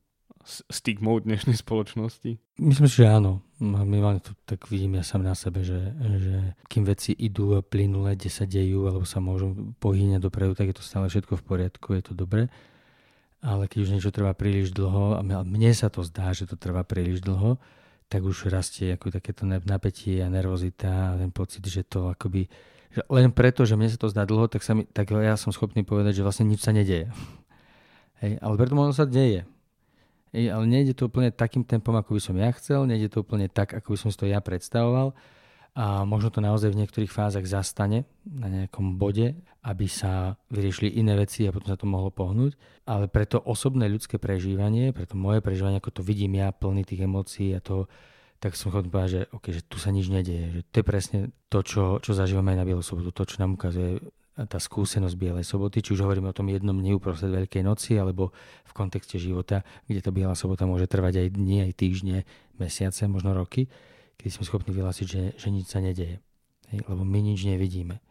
stigmou 0.46 1.18
dnešnej 1.20 1.58
spoločnosti? 1.58 2.38
Myslím 2.62 2.88
si, 2.88 3.02
že 3.02 3.10
áno. 3.10 3.42
Minimálne 3.60 4.22
to 4.22 4.36
tak 4.46 4.68
vidím 4.68 5.00
ja 5.00 5.04
sám 5.04 5.26
na 5.26 5.34
sebe, 5.34 5.66
že, 5.66 5.96
že 6.20 6.54
kým 6.70 6.86
veci 6.86 7.16
idú 7.16 7.60
plynule, 7.66 8.14
kde 8.14 8.30
sa 8.30 8.46
dejú 8.46 8.86
alebo 8.86 9.08
sa 9.08 9.24
môžu 9.24 9.76
pohýňať 9.82 10.22
dopredu, 10.22 10.54
tak 10.54 10.72
je 10.72 10.78
to 10.78 10.86
stále 10.86 11.08
všetko 11.08 11.40
v 11.40 11.44
poriadku, 11.44 11.96
je 11.98 12.04
to 12.06 12.14
dobré. 12.14 12.52
Ale 13.42 13.68
keď 13.68 13.78
už 13.84 13.92
niečo 13.96 14.12
trvá 14.12 14.36
príliš 14.36 14.76
dlho, 14.76 15.18
a 15.18 15.22
mne 15.24 15.72
sa 15.74 15.88
to 15.88 16.04
zdá, 16.04 16.34
že 16.36 16.50
to 16.50 16.56
trvá 16.60 16.84
príliš 16.84 17.24
dlho, 17.24 17.58
tak 18.06 18.22
už 18.24 18.54
rastie 18.54 18.94
ako 18.94 19.10
takéto 19.10 19.46
napätie 19.46 20.22
a 20.22 20.30
nervozita 20.30 21.14
a 21.14 21.18
ten 21.18 21.34
pocit, 21.34 21.66
že 21.66 21.82
to 21.86 22.14
akoby 22.14 22.48
že 22.96 23.04
len 23.12 23.28
preto, 23.36 23.68
že 23.68 23.76
mne 23.76 23.92
sa 23.92 24.00
to 24.00 24.08
zdá 24.08 24.24
dlho, 24.24 24.48
tak, 24.48 24.64
sa 24.64 24.72
mi, 24.72 24.88
tak 24.88 25.12
ja 25.12 25.36
som 25.36 25.52
schopný 25.52 25.84
povedať, 25.84 26.16
že 26.16 26.24
vlastne 26.24 26.48
nič 26.48 26.64
sa 26.64 26.72
nedieje. 26.72 27.12
Hej, 28.24 28.40
ale 28.40 28.56
preto 28.56 28.72
možno 28.72 28.96
sa 28.96 29.04
deje. 29.04 29.44
Hej, 30.32 30.56
ale 30.56 30.64
nejde 30.64 30.96
to 30.96 31.12
úplne 31.12 31.28
takým 31.28 31.68
tempom, 31.68 31.92
ako 31.92 32.16
by 32.16 32.22
som 32.24 32.40
ja 32.40 32.48
chcel, 32.56 32.88
nejde 32.88 33.12
to 33.12 33.28
úplne 33.28 33.52
tak, 33.52 33.76
ako 33.76 33.96
by 33.96 33.98
som 34.00 34.10
si 34.16 34.18
to 34.20 34.32
ja 34.32 34.40
predstavoval 34.40 35.12
a 35.76 36.08
možno 36.08 36.32
to 36.32 36.40
naozaj 36.40 36.72
v 36.72 36.80
niektorých 36.80 37.12
fázach 37.12 37.44
zastane 37.44 38.08
na 38.24 38.48
nejakom 38.48 38.96
bode, 38.96 39.36
aby 39.68 39.92
sa 39.92 40.40
vyriešili 40.48 40.96
iné 41.04 41.20
veci 41.20 41.44
a 41.44 41.52
potom 41.52 41.68
sa 41.68 41.76
to 41.76 41.84
mohlo 41.84 42.16
pohnúť. 42.16 42.56
Ale 42.88 43.12
preto 43.12 43.44
osobné 43.44 43.92
ľudské 43.92 44.16
prežívanie, 44.16 44.96
preto 44.96 45.20
moje 45.20 45.44
prežívanie, 45.44 45.84
ako 45.84 46.00
to 46.00 46.02
vidím 46.08 46.40
ja, 46.40 46.56
plný 46.56 46.88
tých 46.88 47.04
emócií 47.04 47.52
a 47.52 47.60
to, 47.60 47.92
tak 48.40 48.56
som 48.56 48.72
chodný 48.72 48.88
povedať, 48.88 49.12
že, 49.12 49.22
okay, 49.36 49.52
že 49.52 49.62
tu 49.68 49.76
sa 49.76 49.92
nič 49.92 50.08
nedieje. 50.08 50.48
Že 50.56 50.62
to 50.72 50.76
je 50.80 50.86
presne 50.88 51.20
to, 51.52 51.60
čo, 51.60 51.84
čo 52.00 52.12
zažívame 52.16 52.56
aj 52.56 52.60
na 52.64 52.68
Bielu 52.72 52.80
sobotu, 52.80 53.12
to, 53.12 53.28
čo 53.28 53.44
nám 53.44 53.60
ukazuje 53.60 54.00
tá 54.36 54.60
skúsenosť 54.60 55.16
Bielej 55.20 55.44
soboty, 55.44 55.84
či 55.84 55.92
už 55.92 56.08
hovoríme 56.08 56.32
o 56.32 56.36
tom 56.36 56.48
jednom 56.48 56.76
dni 56.76 56.96
uprostred 56.96 57.36
Veľkej 57.36 57.64
noci, 57.68 58.00
alebo 58.00 58.32
v 58.64 58.72
kontexte 58.72 59.20
života, 59.20 59.68
kde 59.92 60.00
tá 60.00 60.12
Biela 60.12 60.40
sobota 60.40 60.64
môže 60.64 60.88
trvať 60.88 61.20
aj 61.20 61.28
dni, 61.36 61.68
aj 61.68 61.72
týždne, 61.76 62.18
mesiace, 62.56 63.12
možno 63.12 63.36
roky 63.36 63.68
keď 64.18 64.30
sme 64.32 64.44
schopní 64.48 64.72
vyhlásiť, 64.74 65.08
že, 65.08 65.24
že 65.36 65.48
nič 65.52 65.70
sa 65.70 65.80
nedeje. 65.84 66.20
Hej? 66.72 66.80
Lebo 66.88 67.04
my 67.06 67.20
nič 67.22 67.46
nevidíme. 67.46 68.02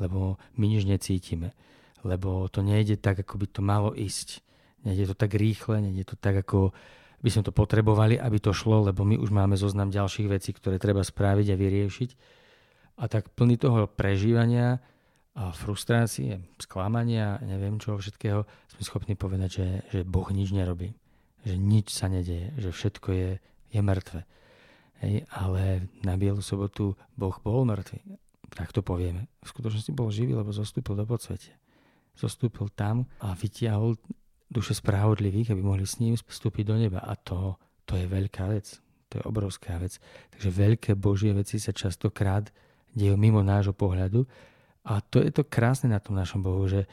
Lebo 0.00 0.40
my 0.56 0.66
nič 0.66 0.88
necítime. 0.88 1.52
Lebo 2.00 2.48
to 2.48 2.64
nejde 2.64 2.96
tak, 2.96 3.20
ako 3.20 3.44
by 3.44 3.46
to 3.50 3.60
malo 3.60 3.90
ísť. 3.92 4.40
Nejde 4.88 5.12
to 5.12 5.14
tak 5.16 5.36
rýchle, 5.36 5.84
nejde 5.84 6.08
to 6.08 6.16
tak, 6.16 6.40
ako 6.40 6.72
by 7.20 7.28
sme 7.28 7.44
to 7.44 7.52
potrebovali, 7.52 8.16
aby 8.16 8.40
to 8.40 8.56
šlo, 8.56 8.88
lebo 8.88 9.04
my 9.04 9.20
už 9.20 9.28
máme 9.28 9.52
zoznam 9.52 9.92
ďalších 9.92 10.28
vecí, 10.28 10.56
ktoré 10.56 10.80
treba 10.80 11.04
spraviť 11.04 11.46
a 11.52 11.60
vyriešiť. 11.60 12.10
A 13.00 13.08
tak 13.08 13.32
plný 13.36 13.60
toho 13.60 13.84
prežívania 13.88 14.80
a 15.36 15.52
frustrácie, 15.52 16.40
sklamania, 16.56 17.36
neviem 17.44 17.76
čo 17.76 17.96
všetkého, 18.00 18.44
sme 18.72 18.82
schopní 18.82 19.14
povedať, 19.20 19.50
že, 19.52 19.68
že 19.92 20.00
Boh 20.08 20.26
nič 20.32 20.52
nerobí. 20.56 20.96
Že 21.44 21.56
nič 21.60 21.92
sa 21.92 22.08
nedeje, 22.08 22.52
že 22.56 22.72
všetko 22.72 23.08
je, 23.12 23.30
je 23.72 23.80
mŕtve. 23.80 24.24
Hej, 25.00 25.24
ale 25.32 25.88
na 26.04 26.14
Bielu 26.20 26.44
sobotu 26.44 26.92
Boh 27.16 27.32
bol 27.40 27.64
mŕtvy. 27.64 28.04
Tak 28.52 28.74
to 28.76 28.84
povieme. 28.84 29.30
V 29.40 29.48
skutočnosti 29.48 29.92
bol 29.96 30.12
živý, 30.12 30.36
lebo 30.36 30.52
zostúpil 30.52 30.98
do 30.98 31.08
podsvete. 31.08 31.56
Zostúpil 32.18 32.68
tam 32.76 33.08
a 33.22 33.32
vytiahol 33.32 33.96
duše 34.50 34.76
spravodlivých, 34.76 35.54
aby 35.54 35.62
mohli 35.62 35.86
s 35.86 36.02
ním 36.02 36.18
vstúpiť 36.18 36.64
do 36.66 36.76
neba. 36.76 37.00
A 37.00 37.16
to, 37.16 37.56
to 37.86 37.96
je 37.96 38.04
veľká 38.04 38.50
vec. 38.50 38.82
To 39.10 39.22
je 39.22 39.24
obrovská 39.24 39.78
vec. 39.80 39.96
Takže 40.36 40.50
veľké 40.50 40.90
Božie 40.98 41.32
veci 41.32 41.56
sa 41.56 41.72
častokrát 41.72 42.52
dejú 42.92 43.14
mimo 43.14 43.40
nášho 43.40 43.72
pohľadu. 43.72 44.26
A 44.84 45.00
to 45.00 45.22
je 45.22 45.30
to 45.30 45.46
krásne 45.46 45.94
na 45.94 46.02
tom 46.02 46.18
našom 46.18 46.42
Bohu, 46.42 46.66
že 46.66 46.90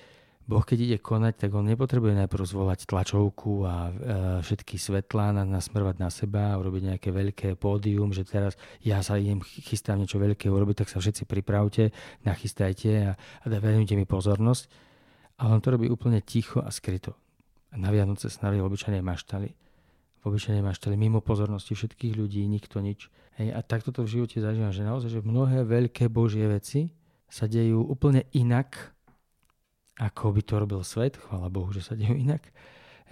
Boh 0.48 0.64
keď 0.64 0.80
ide 0.80 0.98
konať, 1.04 1.44
tak 1.44 1.52
on 1.60 1.68
nepotrebuje 1.68 2.16
najprv 2.24 2.44
zvolať 2.48 2.88
tlačovku 2.88 3.68
a 3.68 3.76
e, 3.76 3.92
všetky 4.40 4.80
svetlá 4.80 5.36
nasmerovať 5.36 5.96
na 6.00 6.08
seba 6.08 6.56
a 6.56 6.60
urobiť 6.64 6.96
nejaké 6.96 7.12
veľké 7.12 7.48
pódium, 7.60 8.16
že 8.16 8.24
teraz 8.24 8.56
ja 8.80 9.04
sa 9.04 9.20
idem 9.20 9.44
chystám 9.44 10.00
niečo 10.00 10.16
veľké 10.16 10.48
urobiť, 10.48 10.88
tak 10.88 10.90
sa 10.90 11.04
všetci 11.04 11.28
pripravte, 11.28 11.92
nachystajte 12.24 13.12
a, 13.12 13.20
a 13.20 13.46
venujte 13.60 14.00
mi 14.00 14.08
pozornosť. 14.08 14.88
A 15.44 15.52
on 15.52 15.60
to 15.60 15.76
robí 15.76 15.92
úplne 15.92 16.24
ticho 16.24 16.64
a 16.64 16.72
skryto. 16.72 17.20
Na 17.76 17.92
Vianoce 17.92 18.32
sa 18.32 18.48
narodil 18.48 18.64
obyčajnej 18.64 19.04
maštali. 19.04 19.52
V 19.52 20.24
obyčajnej 20.32 20.64
maštali 20.64 20.96
mimo 20.96 21.20
pozornosti 21.20 21.76
všetkých 21.76 22.16
ľudí, 22.16 22.42
nikto 22.48 22.80
nič. 22.80 23.12
Hej, 23.36 23.52
a 23.52 23.60
takto 23.62 23.92
to 23.92 24.08
v 24.08 24.16
živote 24.16 24.40
zažívam, 24.40 24.72
že 24.72 24.88
naozaj, 24.88 25.10
že 25.12 25.22
mnohé 25.22 25.68
veľké 25.68 26.08
Božie 26.08 26.48
veci 26.48 26.96
sa 27.28 27.46
dejú 27.46 27.84
úplne 27.84 28.26
inak, 28.32 28.97
ako 29.98 30.34
by 30.38 30.42
to 30.46 30.54
robil 30.62 30.82
svet, 30.86 31.18
chvála 31.18 31.50
Bohu, 31.50 31.74
že 31.74 31.82
sa 31.82 31.98
dejú 31.98 32.14
inak, 32.14 32.46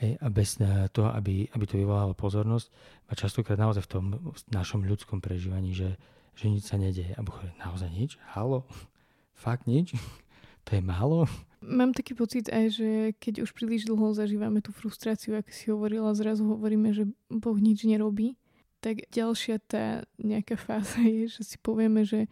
hej, 0.01 0.18
a 0.22 0.27
bez 0.30 0.62
e, 0.62 0.86
toho, 0.94 1.10
aby, 1.13 1.50
aby 1.50 1.65
to 1.65 1.82
vyvolalo 1.82 2.13
pozornosť. 2.13 2.68
A 3.10 3.18
častokrát 3.18 3.58
naozaj 3.58 3.86
v 3.86 3.92
tom 3.92 4.06
v 4.22 4.39
našom 4.54 4.86
ľudskom 4.86 5.22
prežívaní, 5.22 5.74
že, 5.74 5.98
že 6.38 6.46
nič 6.50 6.70
sa 6.70 6.77
nedeje. 6.77 7.13
A 7.18 7.22
Boh 7.25 7.38
naozaj 7.58 7.89
nič? 7.89 8.22
Halo? 8.38 8.65
Fakt 9.34 9.65
nič? 9.65 9.94
To 10.65 10.74
je 10.74 10.82
málo? 10.82 11.30
Mám 11.62 11.94
taký 11.94 12.18
pocit 12.18 12.50
aj, 12.50 12.74
že 12.74 12.89
keď 13.22 13.46
už 13.46 13.54
príliš 13.54 13.86
dlho 13.86 14.18
zažívame 14.18 14.65
tú 14.65 14.74
frustráciu, 14.74 15.38
ako 15.38 15.54
si 15.54 15.70
hovorila, 15.70 16.10
zrazu 16.18 16.42
hovoríme, 16.42 16.89
že 16.89 17.06
Boh 17.30 17.54
nič 17.62 17.86
nerobí, 17.86 18.34
tak 18.82 19.06
ďalšia 19.13 19.62
tá 19.62 20.10
nejaká 20.18 20.58
fáza 20.58 21.06
je, 21.06 21.30
že 21.30 21.46
si 21.46 21.62
povieme, 21.62 22.01
že 22.01 22.25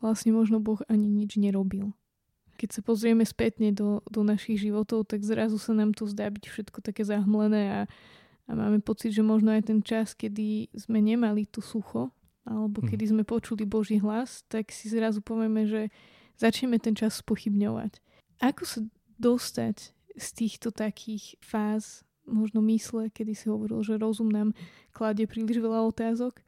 vlastne 0.00 0.32
možno 0.32 0.64
Boh 0.64 0.80
ani 0.88 1.12
nič 1.12 1.36
nerobil. 1.36 1.92
Keď 2.54 2.68
sa 2.70 2.80
pozrieme 2.80 3.26
spätne 3.26 3.74
do, 3.74 4.00
do 4.06 4.22
našich 4.22 4.62
životov, 4.62 5.10
tak 5.10 5.26
zrazu 5.26 5.58
sa 5.58 5.74
nám 5.74 5.92
to 5.92 6.06
zdá 6.06 6.30
byť 6.30 6.44
všetko 6.46 6.78
také 6.80 7.02
zahmlené 7.02 7.62
a, 7.70 7.80
a 8.46 8.50
máme 8.54 8.78
pocit, 8.80 9.10
že 9.10 9.26
možno 9.26 9.52
aj 9.52 9.68
ten 9.68 9.80
čas, 9.82 10.14
kedy 10.14 10.70
sme 10.74 11.02
nemali 11.02 11.44
tu 11.50 11.58
sucho, 11.58 12.14
alebo 12.46 12.84
hm. 12.84 12.86
kedy 12.94 13.04
sme 13.10 13.22
počuli 13.26 13.66
Boží 13.66 13.98
hlas, 13.98 14.46
tak 14.46 14.70
si 14.70 14.86
zrazu 14.88 15.20
povieme, 15.20 15.66
že 15.66 15.90
začneme 16.38 16.78
ten 16.78 16.94
čas 16.94 17.18
spochybňovať. 17.20 17.98
Ako 18.42 18.62
sa 18.66 18.80
dostať 19.18 19.94
z 20.14 20.28
týchto 20.34 20.70
takých 20.70 21.38
fáz 21.42 22.06
možno 22.24 22.64
mysle, 22.64 23.12
kedy 23.12 23.36
si 23.36 23.46
hovoril, 23.52 23.84
že 23.84 24.00
rozum 24.00 24.32
nám 24.32 24.56
kladie 24.96 25.28
príliš 25.28 25.60
veľa 25.60 25.84
otázok. 25.92 26.40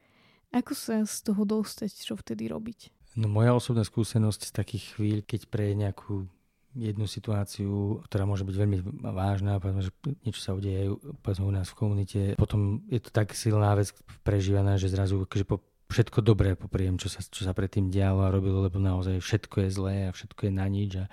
Ako 0.54 0.72
sa 0.72 1.04
z 1.04 1.16
toho 1.26 1.42
dostať, 1.44 1.90
čo 1.92 2.16
vtedy 2.16 2.48
robiť? 2.48 2.95
No 3.16 3.32
moja 3.32 3.56
osobná 3.56 3.80
skúsenosť 3.80 4.52
z 4.52 4.52
takých 4.52 4.84
chvíľ, 4.92 5.18
keď 5.24 5.40
pre 5.48 5.72
nejakú 5.72 6.28
jednu 6.76 7.08
situáciu, 7.08 8.04
ktorá 8.04 8.28
môže 8.28 8.44
byť 8.44 8.52
veľmi 8.52 8.78
vážna, 9.00 9.56
povedzme, 9.56 9.88
že 9.88 9.92
niečo 10.28 10.44
sa 10.44 10.52
udeje 10.52 10.92
povedzme 11.24 11.48
u 11.48 11.52
nás 11.56 11.72
v 11.72 11.78
komunite, 11.80 12.20
potom 12.36 12.84
je 12.92 13.00
to 13.00 13.08
tak 13.08 13.32
silná 13.32 13.72
vec 13.72 13.96
prežívaná, 14.20 14.76
že 14.76 14.92
zrazu 14.92 15.24
že 15.24 15.48
po 15.48 15.64
všetko 15.88 16.20
dobré 16.20 16.52
popriem, 16.52 17.00
čo 17.00 17.08
sa, 17.08 17.24
čo 17.24 17.48
sa 17.48 17.56
predtým 17.56 17.88
dialo 17.88 18.28
a 18.28 18.34
robilo, 18.34 18.60
lebo 18.60 18.76
naozaj 18.76 19.24
všetko 19.24 19.56
je 19.64 19.68
zlé 19.72 19.96
a 20.04 20.14
všetko 20.14 20.40
je 20.44 20.52
na 20.52 20.66
nič 20.68 20.92
a, 21.00 21.04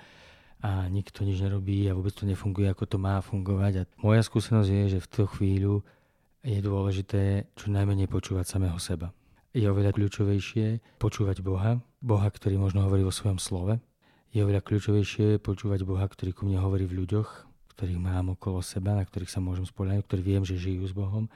a 0.60 0.70
nikto 0.92 1.24
nič 1.24 1.40
nerobí 1.40 1.88
a 1.88 1.96
vôbec 1.96 2.12
to 2.12 2.28
nefunguje, 2.28 2.68
ako 2.68 2.84
to 2.84 2.98
má 3.00 3.24
fungovať. 3.24 3.72
A 3.80 3.88
moja 4.04 4.20
skúsenosť 4.20 4.68
je, 4.68 4.84
že 4.92 4.98
v 5.00 5.08
tú 5.08 5.24
chvíľu 5.24 5.80
je 6.44 6.60
dôležité 6.60 7.48
čo 7.56 7.72
najmenej 7.72 8.12
počúvať 8.12 8.44
samého 8.44 8.76
seba. 8.76 9.16
Je 9.54 9.70
oveľa 9.70 9.94
kľúčovejšie 9.94 10.98
počúvať 10.98 11.38
Boha, 11.38 11.78
Boha, 12.02 12.26
ktorý 12.26 12.58
možno 12.58 12.82
hovorí 12.82 13.06
vo 13.06 13.14
svojom 13.14 13.38
slove. 13.38 13.78
Je 14.34 14.42
oveľa 14.42 14.66
kľúčovejšie 14.66 15.38
počúvať 15.38 15.86
Boha, 15.86 16.02
ktorý 16.10 16.34
ku 16.34 16.42
mne 16.42 16.58
hovorí 16.58 16.90
v 16.90 17.06
ľuďoch, 17.06 17.46
ktorých 17.78 18.02
mám 18.02 18.34
okolo 18.34 18.58
seba, 18.66 18.98
na 18.98 19.06
ktorých 19.06 19.30
sa 19.30 19.38
môžem 19.38 19.62
spoľahnúť, 19.62 20.10
ktorí 20.10 20.22
viem, 20.26 20.42
že 20.42 20.58
žijú 20.58 20.90
s 20.90 20.90
Bohom 20.90 21.30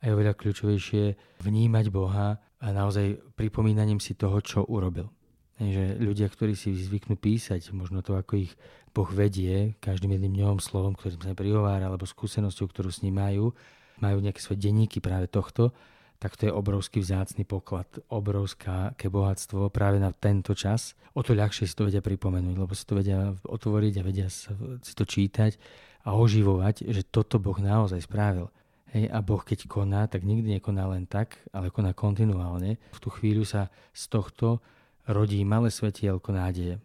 a 0.00 0.08
je 0.08 0.16
oveľa 0.16 0.36
kľúčovejšie 0.40 1.04
vnímať 1.44 1.92
Boha 1.92 2.40
a 2.40 2.66
naozaj 2.72 3.20
pripomínaním 3.36 4.00
si 4.00 4.16
toho, 4.16 4.40
čo 4.40 4.64
urobil. 4.64 5.12
Že 5.60 6.00
ľudia, 6.00 6.32
ktorí 6.32 6.56
si 6.56 6.72
zvyknú 6.72 7.20
písať, 7.20 7.72
možno 7.76 8.00
to, 8.00 8.16
ako 8.16 8.40
ich 8.40 8.56
Boh 8.92 9.06
vedie 9.12 9.76
každým 9.84 10.16
jedným 10.16 10.40
dňom 10.40 10.64
slovom, 10.64 10.96
ktorým 10.96 11.20
sa 11.20 11.36
prihovára, 11.36 11.92
alebo 11.92 12.08
skúsenosťou, 12.08 12.72
ktorú 12.72 12.88
s 12.88 13.04
ním 13.04 13.20
majú, 13.20 13.52
majú 14.00 14.16
nejaké 14.24 14.40
svoje 14.40 14.64
denníky 14.64 15.04
práve 15.04 15.28
tohto, 15.28 15.76
tak 16.24 16.40
to 16.40 16.48
je 16.48 16.56
obrovský 16.56 17.04
vzácný 17.04 17.44
poklad, 17.44 17.84
obrovské 18.08 19.12
bohatstvo 19.12 19.68
práve 19.68 20.00
na 20.00 20.08
tento 20.08 20.56
čas. 20.56 20.96
O 21.12 21.20
to 21.20 21.36
ľahšie 21.36 21.68
si 21.68 21.76
to 21.76 21.84
vedia 21.84 22.00
pripomenúť, 22.00 22.56
lebo 22.56 22.72
si 22.72 22.88
to 22.88 22.96
vedia 22.96 23.36
otvoriť 23.44 23.94
a 24.00 24.06
vedia 24.08 24.32
si 24.32 24.92
to 24.96 25.04
čítať 25.04 25.60
a 26.08 26.16
oživovať, 26.16 26.88
že 26.88 27.04
toto 27.04 27.36
Boh 27.36 27.60
naozaj 27.60 28.08
spravil. 28.08 28.48
Hej, 28.96 29.12
a 29.12 29.20
Boh 29.20 29.44
keď 29.44 29.68
koná, 29.68 30.08
tak 30.08 30.24
nikdy 30.24 30.56
nekoná 30.56 30.88
len 30.96 31.04
tak, 31.04 31.44
ale 31.52 31.68
koná 31.68 31.92
kontinuálne. 31.92 32.80
V 32.96 32.98
tú 33.04 33.12
chvíľu 33.12 33.44
sa 33.44 33.68
z 33.92 34.08
tohto 34.08 34.64
rodí 35.04 35.44
malé 35.44 35.68
svetielko 35.68 36.32
nádeje. 36.32 36.80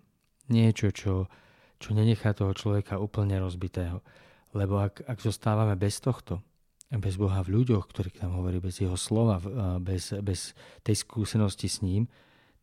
Niečo, 0.51 0.91
čo, 0.91 1.31
čo 1.79 1.95
nenechá 1.95 2.35
toho 2.35 2.51
človeka 2.51 2.99
úplne 2.99 3.39
rozbitého. 3.39 4.03
Lebo 4.51 4.83
ak, 4.83 5.07
ak 5.07 5.23
zostávame 5.23 5.79
bez 5.79 6.03
tohto, 6.03 6.43
bez 6.89 7.21
Boha 7.21 7.45
v 7.45 7.61
ľuďoch, 7.61 7.85
ktorý 7.85 8.09
k 8.09 8.25
nám 8.25 8.41
hovorí, 8.41 8.57
bez 8.57 8.81
jeho 8.81 8.97
slova, 8.97 9.37
bez, 9.77 10.09
bez 10.25 10.57
tej 10.81 10.97
skúsenosti 10.97 11.69
s 11.69 11.85
ním, 11.85 12.09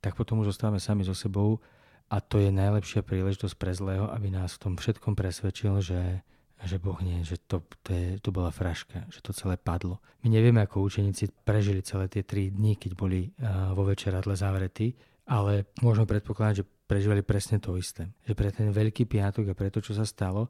tak 0.02 0.18
potom 0.18 0.42
už 0.42 0.50
zostávame 0.50 0.82
sami 0.82 1.06
so 1.06 1.14
sebou 1.14 1.62
a 2.10 2.18
to 2.18 2.42
je 2.42 2.50
najlepšia 2.50 3.06
príležitosť 3.06 3.54
pre 3.54 3.70
zlého, 3.70 4.10
aby 4.10 4.30
nás 4.34 4.58
v 4.58 4.62
tom 4.62 4.74
všetkom 4.74 5.14
presvedčil, 5.14 5.78
že, 5.78 6.26
že 6.62 6.76
Boh 6.82 6.98
nie, 7.02 7.22
že 7.22 7.38
to, 7.38 7.62
to, 7.86 7.90
je, 7.94 8.06
to 8.18 8.30
bola 8.34 8.50
fraška, 8.50 9.06
že 9.10 9.22
to 9.22 9.30
celé 9.30 9.54
padlo. 9.58 10.02
My 10.26 10.30
nevieme, 10.34 10.58
ako 10.62 10.86
učeníci 10.86 11.30
prežili 11.46 11.86
celé 11.86 12.10
tie 12.10 12.26
tri 12.26 12.50
dni, 12.50 12.74
keď 12.78 12.92
boli 12.98 13.30
vo 13.74 13.86
večeradle 13.86 14.34
zavretí, 14.34 14.94
ale 15.26 15.70
môžeme 15.82 16.06
predpokladať, 16.06 16.54
že 16.62 16.68
prežívali 16.86 17.26
presne 17.26 17.58
to 17.58 17.74
isté. 17.74 18.14
Že 18.26 18.34
pre 18.38 18.48
ten 18.54 18.70
veľký 18.70 19.10
piatok 19.10 19.50
a 19.50 19.58
pre 19.58 19.74
to, 19.74 19.82
čo 19.82 19.94
sa 19.94 20.06
stalo, 20.06 20.46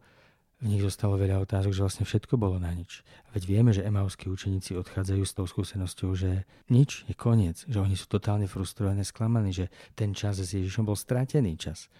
v 0.56 0.72
nich 0.72 0.80
zostalo 0.80 1.20
veľa 1.20 1.44
otázok, 1.44 1.76
že 1.76 1.84
vlastne 1.84 2.04
všetko 2.08 2.40
bolo 2.40 2.56
na 2.56 2.72
nič. 2.72 3.04
Veď 3.36 3.42
vieme, 3.44 3.70
že 3.76 3.84
emauskí 3.84 4.32
učeníci 4.32 4.72
odchádzajú 4.80 5.22
s 5.22 5.36
tou 5.36 5.44
skúsenosťou, 5.44 6.16
že 6.16 6.48
nič 6.72 7.04
je 7.04 7.14
koniec, 7.14 7.68
že 7.68 7.76
oni 7.76 7.92
sú 7.92 8.08
totálne 8.08 8.48
frustrovaní, 8.48 9.04
sklamaní, 9.04 9.52
že 9.52 9.68
ten 9.92 10.16
čas 10.16 10.40
s 10.40 10.56
Ježišom 10.56 10.88
bol 10.88 10.96
strátený 10.96 11.60
čas 11.60 11.92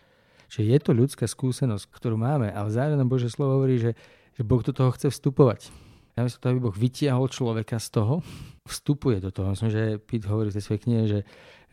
že 0.47 0.63
je 0.63 0.79
to 0.79 0.95
ľudská 0.95 1.27
skúsenosť, 1.27 1.91
ktorú 1.91 2.17
máme, 2.19 2.55
ale 2.55 2.71
zároveň 2.71 3.07
Bože 3.07 3.31
slovo 3.31 3.59
hovorí, 3.59 3.83
že, 3.83 3.93
že 4.39 4.47
Boh 4.47 4.63
do 4.63 4.71
toho 4.71 4.95
chce 4.95 5.11
vstupovať. 5.11 5.71
Namiesto 6.17 6.41
toho, 6.41 6.57
aby 6.57 6.65
Boh 6.65 6.73
vytiahol 6.73 7.29
človeka 7.29 7.77
z 7.77 8.01
toho, 8.01 8.25
vstupuje 8.65 9.21
do 9.21 9.29
toho. 9.29 9.53
Myslím, 9.53 9.69
že 9.69 9.83
Pít 10.01 10.25
hovorí 10.25 10.49
v 10.49 10.57
tej 10.57 10.65
svojej 10.65 10.83
knihe, 10.89 11.03
že, 11.05 11.21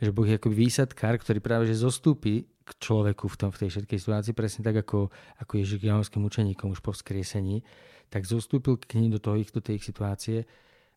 že 0.04 0.12
Boh 0.12 0.28
je 0.28 0.36
ako 0.36 0.52
výsadkár, 0.52 1.16
ktorý 1.16 1.40
práve 1.40 1.64
že 1.64 1.80
zostúpi 1.80 2.44
k 2.44 2.70
človeku 2.80 3.32
v, 3.32 3.36
tom, 3.40 3.50
v 3.56 3.64
tej 3.64 3.70
všetkej 3.72 3.98
situácii, 4.04 4.34
presne 4.36 4.68
tak 4.68 4.84
ako, 4.84 5.12
ako 5.40 5.54
Ježiš 5.60 5.80
k 5.84 6.16
učeníkom 6.20 6.76
už 6.76 6.84
po 6.84 6.92
vzkriesení, 6.92 7.64
tak 8.12 8.28
zostúpil 8.28 8.80
k 8.80 9.00
ním 9.00 9.16
do, 9.16 9.20
toho, 9.20 9.40
do 9.40 9.64
tej 9.64 9.80
ich 9.80 9.88
situácie 9.88 10.44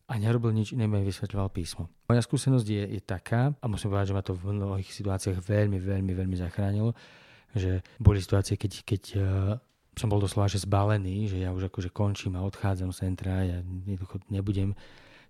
a 0.07 0.13
nerobil 0.15 0.55
nič 0.55 0.71
iné, 0.71 0.87
iba 0.87 1.03
vysvetľoval 1.03 1.51
písmo. 1.51 1.91
Moja 2.07 2.23
skúsenosť 2.23 2.67
je, 2.67 2.83
je 2.95 3.01
taká, 3.03 3.51
a 3.59 3.65
musím 3.67 3.91
povedať, 3.91 4.11
že 4.11 4.15
ma 4.15 4.23
to 4.23 4.35
v 4.35 4.55
mnohých 4.55 4.91
situáciách 4.91 5.43
veľmi, 5.43 5.79
veľmi, 5.83 6.11
veľmi 6.15 6.35
zachránilo, 6.39 6.95
že 7.51 7.83
boli 7.99 8.23
situácie, 8.23 8.55
keď, 8.55 8.71
keď 8.87 9.03
som 9.97 10.09
bol 10.09 10.21
doslova 10.21 10.49
že 10.49 10.61
zbalený, 10.61 11.29
že 11.29 11.37
ja 11.41 11.51
už 11.51 11.73
akože 11.73 11.89
končím 11.89 12.37
a 12.37 12.45
odchádzam 12.45 12.93
z 12.93 12.97
centra, 13.09 13.43
ja 13.43 13.61
jednoducho 13.61 14.21
nebudem 14.29 14.77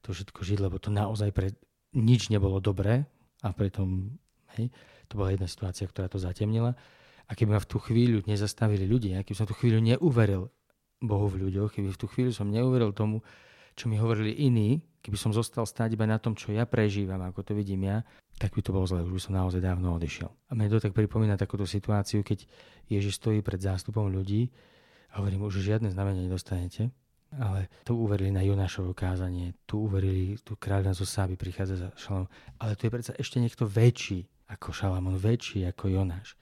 to 0.03 0.11
všetko 0.13 0.39
žiť, 0.43 0.59
lebo 0.63 0.77
to 0.77 0.91
naozaj 0.93 1.31
pre 1.31 1.55
nič 1.95 2.29
nebolo 2.29 2.59
dobré 2.59 3.07
a 3.41 3.49
preto 3.55 3.87
hej, 4.59 4.69
to 5.07 5.13
bola 5.15 5.33
jedna 5.33 5.47
situácia, 5.47 5.87
ktorá 5.87 6.11
to 6.11 6.19
zatemnila. 6.19 6.75
A 7.27 7.35
keby 7.35 7.59
ma 7.59 7.61
v 7.63 7.67
tú 7.67 7.77
chvíľu 7.79 8.23
nezastavili 8.23 8.87
ľudia, 8.87 9.23
keby 9.23 9.35
som 9.35 9.47
tú 9.47 9.55
chvíľu 9.55 9.83
neuveril 9.83 10.47
Bohu 11.03 11.27
v 11.27 11.47
ľuďoch, 11.47 11.75
keby 11.75 11.91
v 11.91 11.99
tú 11.99 12.07
chvíľu 12.07 12.31
som 12.31 12.47
neuveril 12.47 12.95
tomu, 12.95 13.19
čo 13.77 13.91
mi 13.91 13.99
hovorili 13.99 14.33
iní, 14.33 14.81
keby 15.03 15.17
som 15.19 15.31
zostal 15.35 15.67
stáť 15.67 15.93
iba 15.93 16.07
na 16.07 16.17
tom, 16.17 16.33
čo 16.33 16.55
ja 16.55 16.65
prežívam, 16.65 17.19
ako 17.21 17.45
to 17.45 17.51
vidím 17.53 17.85
ja, 17.85 18.01
tak 18.37 18.53
by 18.53 18.61
to 18.61 18.69
bolo 18.69 18.85
zle, 18.85 19.01
už 19.01 19.13
by 19.17 19.21
som 19.21 19.33
naozaj 19.33 19.61
dávno 19.61 19.97
odišiel. 19.97 20.29
A 20.29 20.51
mne 20.53 20.69
to 20.69 20.77
tak 20.77 20.93
pripomína 20.93 21.35
takúto 21.35 21.65
situáciu, 21.65 22.21
keď 22.21 22.45
Ježiš 22.85 23.17
stojí 23.17 23.41
pred 23.41 23.57
zástupom 23.57 24.05
ľudí 24.07 24.53
a 25.11 25.19
hovorí 25.19 25.41
mu, 25.41 25.49
že 25.49 25.65
žiadne 25.65 25.89
znamenie 25.89 26.29
nedostanete, 26.29 26.93
ale 27.33 27.67
tu 27.83 27.97
uverili 27.97 28.31
na 28.31 28.45
Jonášovo 28.45 28.93
kázanie, 28.93 29.57
tu 29.65 29.83
uverili, 29.83 30.37
tu 30.45 30.55
kráľ 30.55 30.93
zo 30.95 31.03
Sáby 31.03 31.35
prichádza 31.35 31.75
za 31.75 31.89
Šalamón, 31.97 32.29
ale 32.61 32.77
tu 32.77 32.87
je 32.87 32.93
predsa 32.93 33.13
ešte 33.17 33.41
niekto 33.41 33.67
väčší 33.67 34.29
ako 34.47 34.71
Šalamón, 34.71 35.19
väčší 35.19 35.67
ako 35.67 35.91
Jonáš. 35.91 36.39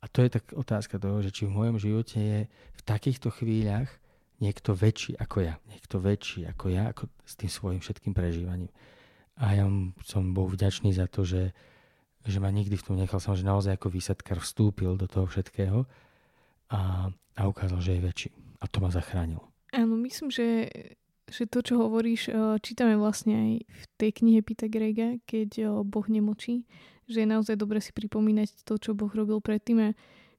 A 0.00 0.08
to 0.08 0.22
je 0.22 0.30
tak 0.30 0.54
otázka 0.54 1.02
toho, 1.02 1.18
že 1.20 1.34
či 1.34 1.50
v 1.50 1.56
mojom 1.56 1.76
živote 1.82 2.16
je 2.16 2.40
v 2.48 2.82
takýchto 2.86 3.34
chvíľach 3.34 3.90
niekto 4.38 4.76
väčší 4.76 5.16
ako 5.18 5.42
ja. 5.44 5.58
Niekto 5.68 5.98
väčší 5.98 6.46
ako 6.48 6.66
ja, 6.70 6.92
ako 6.92 7.08
s 7.24 7.34
tým 7.34 7.50
svojim 7.50 7.80
všetkým 7.80 8.12
prežívaním. 8.14 8.70
A 9.36 9.52
ja 9.52 9.66
som 10.04 10.32
bol 10.32 10.48
vďačný 10.48 10.96
za 10.96 11.06
to, 11.08 11.24
že, 11.28 11.52
že 12.24 12.38
ma 12.40 12.48
nikdy 12.48 12.76
v 12.76 12.84
tom 12.84 12.96
nechal. 12.96 13.20
Som, 13.20 13.36
že 13.36 13.44
naozaj 13.44 13.76
ako 13.76 13.92
výsadkar 13.92 14.40
vstúpil 14.40 14.96
do 14.96 15.04
toho 15.04 15.28
všetkého 15.28 15.84
a, 16.72 17.12
a 17.12 17.42
ukázal, 17.44 17.80
že 17.84 18.00
je 18.00 18.00
väčší. 18.00 18.30
A 18.60 18.64
to 18.64 18.80
ma 18.80 18.88
zachránilo. 18.88 19.44
Áno, 19.76 19.92
myslím, 20.00 20.32
že, 20.32 20.72
že 21.28 21.44
to, 21.44 21.60
čo 21.60 21.76
hovoríš, 21.76 22.32
eh, 22.32 22.56
čítame 22.64 22.96
vlastne 22.96 23.34
aj 23.36 23.52
v 23.68 23.82
tej 24.00 24.10
knihe 24.24 24.40
Pita 24.40 24.72
Grega, 24.72 25.20
keď 25.28 25.50
eh, 25.60 25.68
Boh 25.84 26.06
nemočí, 26.08 26.64
že 27.04 27.22
je 27.22 27.28
naozaj 27.28 27.60
dobre 27.60 27.84
si 27.84 27.92
pripomínať 27.92 28.64
to, 28.64 28.80
čo 28.80 28.96
Boh 28.96 29.12
robil 29.12 29.38
predtým. 29.44 29.78
A 29.78 29.88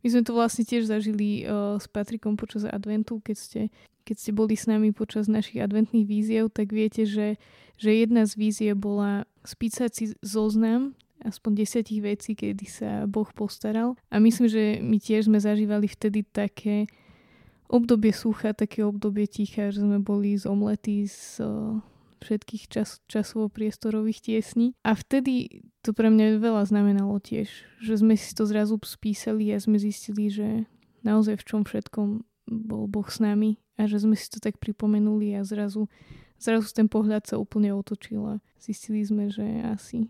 my 0.02 0.08
sme 0.10 0.22
to 0.26 0.34
vlastne 0.34 0.64
tiež 0.64 0.86
zažili 0.86 1.42
uh, 1.44 1.82
s 1.82 1.90
Patrikom 1.90 2.38
počas 2.38 2.70
adventu, 2.70 3.18
keď 3.18 3.36
ste, 3.36 3.62
keď 4.08 4.16
ste 4.16 4.32
boli 4.32 4.56
s 4.56 4.72
nami 4.72 4.96
počas 4.96 5.28
našich 5.28 5.60
adventných 5.60 6.08
víziev, 6.08 6.48
tak 6.48 6.72
viete, 6.72 7.04
že, 7.04 7.36
že 7.76 7.92
jedna 7.92 8.24
z 8.24 8.40
vízie 8.40 8.72
bola 8.72 9.28
spísať 9.44 9.92
si 9.92 10.06
zoznam 10.24 10.96
aspoň 11.28 11.52
desiatich 11.68 12.00
vecí, 12.00 12.40
kedy 12.40 12.66
sa 12.72 12.90
Boh 13.04 13.28
postaral. 13.36 14.00
A 14.08 14.24
myslím, 14.24 14.48
že 14.48 14.80
my 14.80 14.96
tiež 14.96 15.28
sme 15.28 15.44
zažívali 15.44 15.92
vtedy 15.92 16.24
také 16.24 16.88
obdobie 17.68 18.16
sucha, 18.16 18.56
také 18.56 18.88
obdobie 18.88 19.28
ticha, 19.28 19.76
že 19.76 19.84
sme 19.84 20.00
boli 20.00 20.40
zomletí 20.40 21.04
z 21.10 21.44
uh, 21.44 21.84
všetkých 22.24 22.64
čas, 22.72 23.04
časovo-priestorových 23.12 24.24
tiesní. 24.24 24.72
A 24.88 24.96
vtedy 24.96 25.66
to 25.84 25.92
pre 25.92 26.08
mňa 26.08 26.40
veľa 26.40 26.64
znamenalo 26.64 27.20
tiež, 27.20 27.50
že 27.84 27.94
sme 28.00 28.16
si 28.16 28.32
to 28.32 28.48
zrazu 28.48 28.80
spísali 28.82 29.52
a 29.52 29.60
sme 29.60 29.78
zistili, 29.78 30.32
že 30.32 30.70
naozaj 31.04 31.44
v 31.44 31.48
čom 31.48 31.62
všetkom 31.68 32.24
bol 32.48 32.88
Boh 32.88 33.06
s 33.06 33.20
nami 33.20 33.60
a 33.76 33.86
že 33.86 34.02
sme 34.02 34.16
si 34.18 34.32
to 34.32 34.42
tak 34.42 34.58
pripomenuli 34.58 35.36
a 35.38 35.46
zrazu, 35.46 35.92
zrazu 36.42 36.72
ten 36.74 36.90
pohľad 36.90 37.28
sa 37.28 37.36
úplne 37.38 37.76
otočil 37.76 38.24
a 38.26 38.36
zistili 38.58 39.04
sme, 39.04 39.30
že 39.30 39.46
asi 39.68 40.08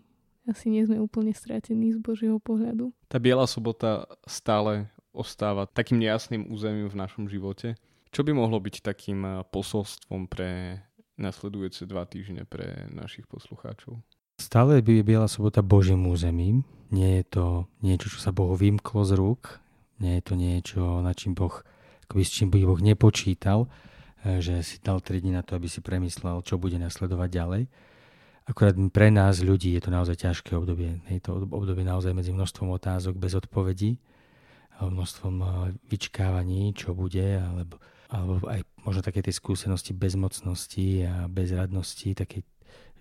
asi 0.48 0.72
nie 0.72 0.80
sme 0.80 0.96
úplne 0.96 1.36
stratení 1.36 1.92
z 1.92 2.00
Božieho 2.00 2.40
pohľadu. 2.40 2.96
Tá 3.12 3.20
Biela 3.20 3.44
sobota 3.44 4.08
stále 4.24 4.88
ostáva 5.12 5.68
takým 5.68 6.00
nejasným 6.00 6.48
územím 6.48 6.88
v 6.88 6.96
našom 6.96 7.28
živote. 7.28 7.76
Čo 8.08 8.24
by 8.24 8.32
mohlo 8.32 8.56
byť 8.56 8.80
takým 8.80 9.20
eh, 9.28 9.32
posolstvom 9.52 10.24
pre 10.32 10.80
nasledujúce 11.20 11.84
dva 11.84 12.08
týždne 12.08 12.48
pre 12.48 12.88
našich 12.88 13.28
poslucháčov? 13.28 14.00
Stále 14.40 14.80
by 14.80 15.04
Biela 15.04 15.28
sobota 15.28 15.60
Božím 15.60 16.08
územím. 16.08 16.64
Nie 16.88 17.20
je 17.20 17.24
to 17.28 17.44
niečo, 17.84 18.08
čo 18.08 18.18
sa 18.22 18.32
Bohu 18.32 18.56
vymklo 18.56 19.04
z 19.04 19.12
rúk. 19.18 19.60
Nie 19.98 20.22
je 20.22 20.24
to 20.24 20.34
niečo, 20.38 20.80
na 21.02 21.12
čím 21.12 21.34
Boh, 21.34 21.60
akoby 22.08 22.22
s 22.24 22.32
čím 22.32 22.48
by 22.48 22.64
Boh 22.64 22.80
nepočítal, 22.80 23.68
eh, 24.24 24.40
že 24.40 24.64
si 24.64 24.80
dal 24.80 25.04
3 25.04 25.20
dní 25.20 25.36
na 25.36 25.44
to, 25.44 25.54
aby 25.54 25.68
si 25.68 25.84
premyslel, 25.84 26.40
čo 26.42 26.56
bude 26.56 26.80
nasledovať 26.80 27.30
ďalej 27.30 27.62
Akurát 28.48 28.72
pre 28.88 29.12
nás 29.12 29.44
ľudí 29.44 29.76
je 29.76 29.82
to 29.84 29.92
naozaj 29.92 30.24
ťažké 30.24 30.56
obdobie. 30.56 31.04
Je 31.12 31.20
to 31.20 31.44
obdobie 31.52 31.84
naozaj 31.84 32.16
medzi 32.16 32.32
množstvom 32.32 32.72
otázok 32.72 33.20
bez 33.20 33.36
odpovedí, 33.36 34.00
množstvom 34.80 35.34
eh, 35.36 35.48
vyčkávaní, 35.92 36.72
čo 36.72 36.96
bude, 36.96 37.36
alebo, 37.36 37.76
alebo 38.08 38.40
aj 38.48 38.64
možno 38.88 39.04
také 39.04 39.20
tie 39.20 39.36
skúsenosti 39.36 39.92
bezmocnosti 39.92 41.04
a 41.04 41.28
bezradnosti, 41.28 42.08
také, 42.16 42.40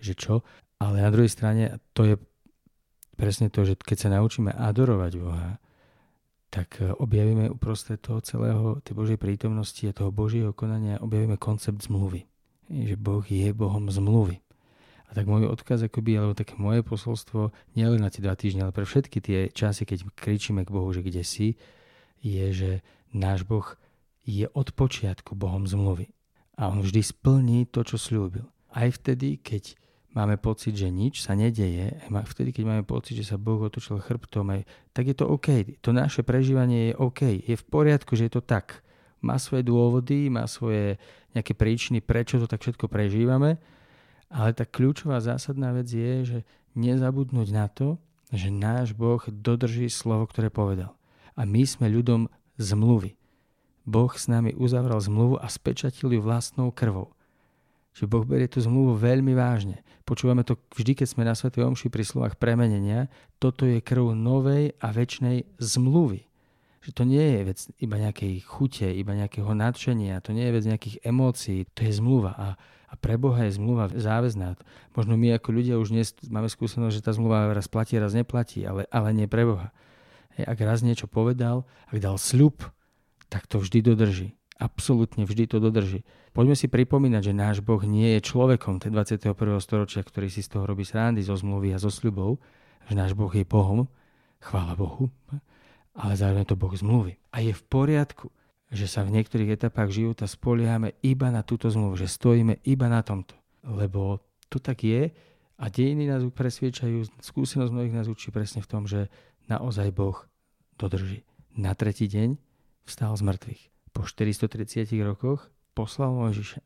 že 0.03 0.19
čo. 0.19 0.43
Ale 0.83 0.99
na 0.99 1.09
druhej 1.15 1.31
strane 1.31 1.79
to 1.95 2.03
je 2.03 2.15
presne 3.15 3.47
to, 3.47 3.63
že 3.63 3.79
keď 3.79 3.97
sa 3.97 4.09
naučíme 4.19 4.51
adorovať 4.51 5.11
Boha, 5.15 5.63
tak 6.57 6.81
eh, 6.81 6.89
objavíme 6.97 7.53
uprostred 7.53 8.01
toho 8.01 8.17
celého, 8.25 8.81
tej 8.81 8.97
Božej 8.97 9.21
prítomnosti 9.21 9.85
a 9.85 9.93
toho 9.93 10.09
Božieho 10.09 10.57
konania, 10.57 10.97
objavíme 10.97 11.37
koncept 11.37 11.85
zmluvy. 11.85 12.25
Že 12.73 12.97
Boh 12.97 13.21
je 13.21 13.53
Bohom 13.53 13.85
zmluvy. 13.93 14.41
A 15.07 15.15
tak 15.15 15.29
môj 15.29 15.47
odkaz 15.47 15.85
akoby, 15.85 16.19
alebo 16.19 16.35
také 16.35 16.59
moje 16.59 16.83
posolstvo, 16.83 17.55
nielen 17.79 18.03
na 18.03 18.11
tie 18.11 18.19
dva 18.19 18.35
týždne, 18.35 18.67
ale 18.67 18.75
pre 18.75 18.83
všetky 18.83 19.23
tie 19.23 19.39
časy, 19.53 19.87
keď 19.87 20.03
kričíme 20.17 20.67
k 20.67 20.73
Bohu, 20.73 20.91
že 20.91 20.99
kde 20.99 21.23
si, 21.23 21.55
je, 22.19 22.45
že 22.51 22.71
náš 23.15 23.47
Boh 23.47 23.63
je 24.27 24.51
od 24.51 24.67
počiatku 24.75 25.31
Bohom 25.37 25.63
zmluvy. 25.63 26.11
A 26.59 26.67
on 26.67 26.83
vždy 26.83 26.99
splní 27.05 27.71
to, 27.71 27.87
čo 27.87 27.95
slúbil. 27.95 28.43
Aj 28.75 28.91
vtedy, 28.91 29.39
keď 29.39 29.79
máme 30.17 30.41
pocit, 30.41 30.73
že 30.73 30.89
nič 30.89 31.21
sa 31.21 31.37
nedeje, 31.37 31.93
vtedy, 32.09 32.49
keď 32.49 32.63
máme 32.65 32.83
pocit, 32.89 33.13
že 33.13 33.29
sa 33.29 33.37
Boh 33.37 33.61
otočil 33.61 34.01
chrbtom, 34.01 34.65
tak 34.89 35.05
je 35.05 35.13
to 35.13 35.29
OK. 35.29 35.77
To 35.85 35.93
naše 35.93 36.25
prežívanie 36.25 36.89
je 36.89 36.93
OK. 36.97 37.21
Je 37.45 37.53
v 37.53 37.65
poriadku, 37.69 38.17
že 38.17 38.25
je 38.25 38.33
to 38.33 38.41
tak. 38.41 38.81
Má 39.21 39.37
svoje 39.37 39.61
dôvody, 39.61 40.33
má 40.33 40.49
svoje 40.49 40.97
nejaké 41.37 41.53
príčiny, 41.53 42.01
prečo 42.01 42.41
to 42.41 42.49
tak 42.49 42.65
všetko 42.65 42.89
prežívame 42.89 43.61
ale 44.27 44.51
tá 44.51 44.67
kľúčová 44.67 45.23
zásadná 45.23 45.71
vec 45.71 45.87
je, 45.87 46.13
že 46.23 46.39
nezabudnúť 46.75 47.49
na 47.51 47.71
to, 47.71 47.95
že 48.31 48.51
náš 48.51 48.91
Boh 48.91 49.23
dodrží 49.23 49.87
slovo, 49.87 50.27
ktoré 50.27 50.51
povedal. 50.51 50.91
A 51.39 51.47
my 51.47 51.63
sme 51.63 51.87
ľudom 51.87 52.27
zmluvy. 52.59 53.15
Boh 53.87 54.11
s 54.11 54.27
nami 54.27 54.51
uzavral 54.59 54.99
zmluvu 54.99 55.39
a 55.39 55.47
spečatil 55.47 56.11
ju 56.11 56.19
vlastnou 56.19 56.75
krvou. 56.75 57.15
Čiže 57.97 58.05
Boh 58.05 58.21
berie 58.21 58.45
tú 58.45 58.61
zmluvu 58.61 58.93
veľmi 59.01 59.33
vážne. 59.33 59.81
Počúvame 60.05 60.45
to 60.45 60.61
vždy, 60.77 61.01
keď 61.01 61.07
sme 61.09 61.25
na 61.25 61.33
Sv. 61.33 61.49
Omši 61.49 61.89
pri 61.89 62.05
slovách 62.05 62.37
premenenia. 62.37 63.09
Toto 63.41 63.65
je 63.65 63.81
krv 63.81 64.13
novej 64.13 64.77
a 64.77 64.93
väčšnej 64.93 65.57
zmluvy. 65.57 66.29
Že 66.85 66.91
to 66.93 67.03
nie 67.09 67.25
je 67.25 67.39
vec 67.41 67.59
iba 67.81 67.97
nejakej 67.97 68.45
chute, 68.45 68.85
iba 68.85 69.17
nejakého 69.17 69.49
nadšenia, 69.49 70.21
to 70.21 70.31
nie 70.31 70.45
je 70.45 70.55
vec 70.55 70.63
nejakých 70.69 70.95
emócií, 71.01 71.65
to 71.73 71.89
je 71.89 71.97
zmluva. 71.97 72.37
A 72.37 72.47
a 72.87 72.95
pre 72.95 73.19
Boha 73.19 73.43
je 73.43 73.59
zmluva 73.59 73.91
záväzná. 73.91 74.55
Možno 74.95 75.19
my 75.19 75.35
ako 75.35 75.51
ľudia 75.51 75.75
už 75.75 75.91
dnes 75.91 76.15
máme 76.23 76.47
skúsenosť, 76.47 76.95
že 76.95 77.03
tá 77.03 77.11
zmluva 77.11 77.51
raz 77.51 77.67
platí, 77.67 77.99
raz 77.99 78.15
neplatí, 78.15 78.63
ale, 78.63 78.87
ale 78.87 79.11
nie 79.11 79.27
pre 79.27 79.43
Boha. 79.43 79.75
Ak 80.39 80.55
raz 80.63 80.85
niečo 80.85 81.09
povedal, 81.09 81.67
ak 81.91 81.99
dal 81.99 82.15
sľub, 82.15 82.63
tak 83.27 83.43
to 83.49 83.59
vždy 83.59 83.83
dodrží. 83.83 84.36
Absolútne 84.57 85.29
vždy 85.29 85.45
to 85.45 85.61
dodrží. 85.61 86.01
Poďme 86.33 86.57
si 86.57 86.65
pripomínať, 86.65 87.29
že 87.29 87.33
náš 87.37 87.57
Boh 87.61 87.81
nie 87.85 88.17
je 88.17 88.25
človekom 88.25 88.81
21. 88.81 89.37
storočia, 89.61 90.01
ktorý 90.01 90.33
si 90.33 90.41
z 90.41 90.57
toho 90.57 90.65
robí 90.65 90.81
srandy 90.81 91.21
zo 91.21 91.37
zmluvy 91.37 91.77
a 91.77 91.81
zo 91.81 91.93
sľubov, 91.93 92.41
že 92.89 92.97
náš 92.97 93.13
Boh 93.13 93.29
je 93.29 93.45
Bohom, 93.45 93.85
chvála 94.41 94.73
Bohu, 94.73 95.13
ale 95.93 96.13
zároveň 96.17 96.45
to 96.49 96.57
Boh 96.57 96.73
zmluvy. 96.73 97.21
A 97.29 97.45
je 97.45 97.53
v 97.53 97.63
poriadku, 97.69 98.33
že 98.73 98.89
sa 98.89 99.05
v 99.05 99.13
niektorých 99.13 99.61
etapách 99.61 99.93
života 99.93 100.25
spoliehame 100.25 100.97
iba 101.05 101.29
na 101.29 101.45
túto 101.45 101.69
zmluvu, 101.69 102.01
že 102.01 102.09
stojíme 102.09 102.65
iba 102.65 102.89
na 102.89 103.05
tomto. 103.05 103.37
Lebo 103.61 104.25
to 104.49 104.57
tak 104.57 104.81
je 104.81 105.13
a 105.57 105.65
dejiny 105.69 106.09
nás 106.09 106.25
presviečajú, 106.33 107.21
skúsenosť 107.21 107.71
mnohých 107.73 107.95
nás 107.95 108.07
učí 108.09 108.33
presne 108.33 108.65
v 108.65 108.69
tom, 108.69 108.83
že 108.89 109.09
naozaj 109.49 109.93
Boh 109.93 110.17
dodrží. 110.77 111.25
Na 111.57 111.73
tretí 111.73 112.05
deň 112.09 112.37
vstal 112.85 113.13
z 113.17 113.21
mŕtvych. 113.25 113.76
Po 113.97 114.05
430 114.05 114.93
rokoch 115.01 115.49
poslal 115.73 116.13
Mojžiša. 116.13 116.61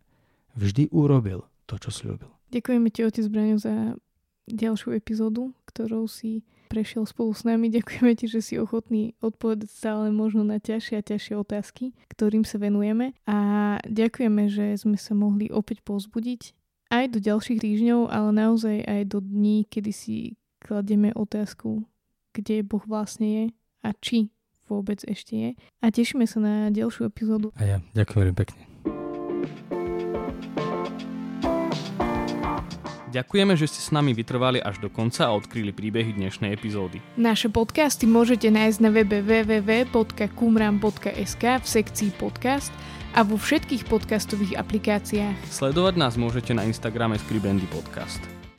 Vždy 0.59 0.91
urobil 0.91 1.47
to, 1.63 1.79
čo 1.79 1.87
slúbil. 1.87 2.27
Ďakujeme 2.51 2.91
ti, 2.91 3.07
otec 3.07 3.23
Braňo, 3.31 3.55
za 3.55 3.95
ďalšiu 4.51 4.99
epizódu, 4.99 5.55
ktorou 5.63 6.11
si 6.11 6.43
prešiel 6.67 7.07
spolu 7.07 7.31
s 7.31 7.47
nami. 7.47 7.71
Ďakujeme 7.79 8.11
ti, 8.19 8.27
že 8.27 8.43
si 8.43 8.59
ochotný 8.59 9.15
odpovedať 9.23 9.71
stále 9.71 10.11
možno 10.11 10.43
na 10.43 10.59
ťažšie 10.59 10.99
a 10.99 11.07
ťažšie 11.07 11.35
otázky, 11.39 11.95
ktorým 12.11 12.43
sa 12.43 12.59
venujeme. 12.59 13.15
A 13.23 13.79
ďakujeme, 13.87 14.51
že 14.51 14.75
sme 14.75 14.99
sa 14.99 15.15
mohli 15.15 15.47
opäť 15.47 15.79
pozbudiť 15.87 16.51
aj 16.91 17.15
do 17.15 17.23
ďalších 17.23 17.63
týždňov, 17.63 18.11
ale 18.11 18.29
naozaj 18.35 18.83
aj 18.83 19.01
do 19.07 19.23
dní, 19.23 19.63
kedy 19.71 19.91
si 19.95 20.15
kladieme 20.59 21.15
otázku, 21.15 21.87
kde 22.35 22.67
Boh 22.67 22.83
vlastne 22.83 23.27
je 23.31 23.45
a 23.87 23.95
či 23.95 24.27
vôbec 24.71 25.03
ešte 25.03 25.35
je. 25.35 25.49
A 25.83 25.91
tešíme 25.91 26.23
sa 26.23 26.39
na 26.39 26.71
ďalšiu 26.71 27.11
epizódu. 27.11 27.51
A 27.59 27.67
ja 27.67 27.77
ďakujem 27.91 28.31
pekne. 28.31 28.71
Ďakujeme, 33.11 33.59
že 33.59 33.67
ste 33.67 33.83
s 33.83 33.91
nami 33.91 34.15
vytrvali 34.15 34.63
až 34.63 34.79
do 34.79 34.87
konca 34.87 35.27
a 35.27 35.35
odkryli 35.35 35.75
príbehy 35.75 36.15
dnešnej 36.15 36.55
epizódy. 36.55 37.03
Naše 37.19 37.51
podcasty 37.51 38.07
môžete 38.07 38.47
nájsť 38.47 38.79
na 38.79 38.87
webe 38.87 39.19
www.kumram.sk 39.19 40.23
v 41.43 41.67
sekcii 41.67 42.15
podcast 42.15 42.71
a 43.11 43.27
vo 43.27 43.35
všetkých 43.35 43.83
podcastových 43.91 44.55
aplikáciách. 44.55 45.35
Sledovať 45.51 45.99
nás 45.99 46.15
môžete 46.15 46.55
na 46.55 46.63
Instagrame 46.63 47.19
Skribendy 47.19 47.67
Podcast. 47.67 48.40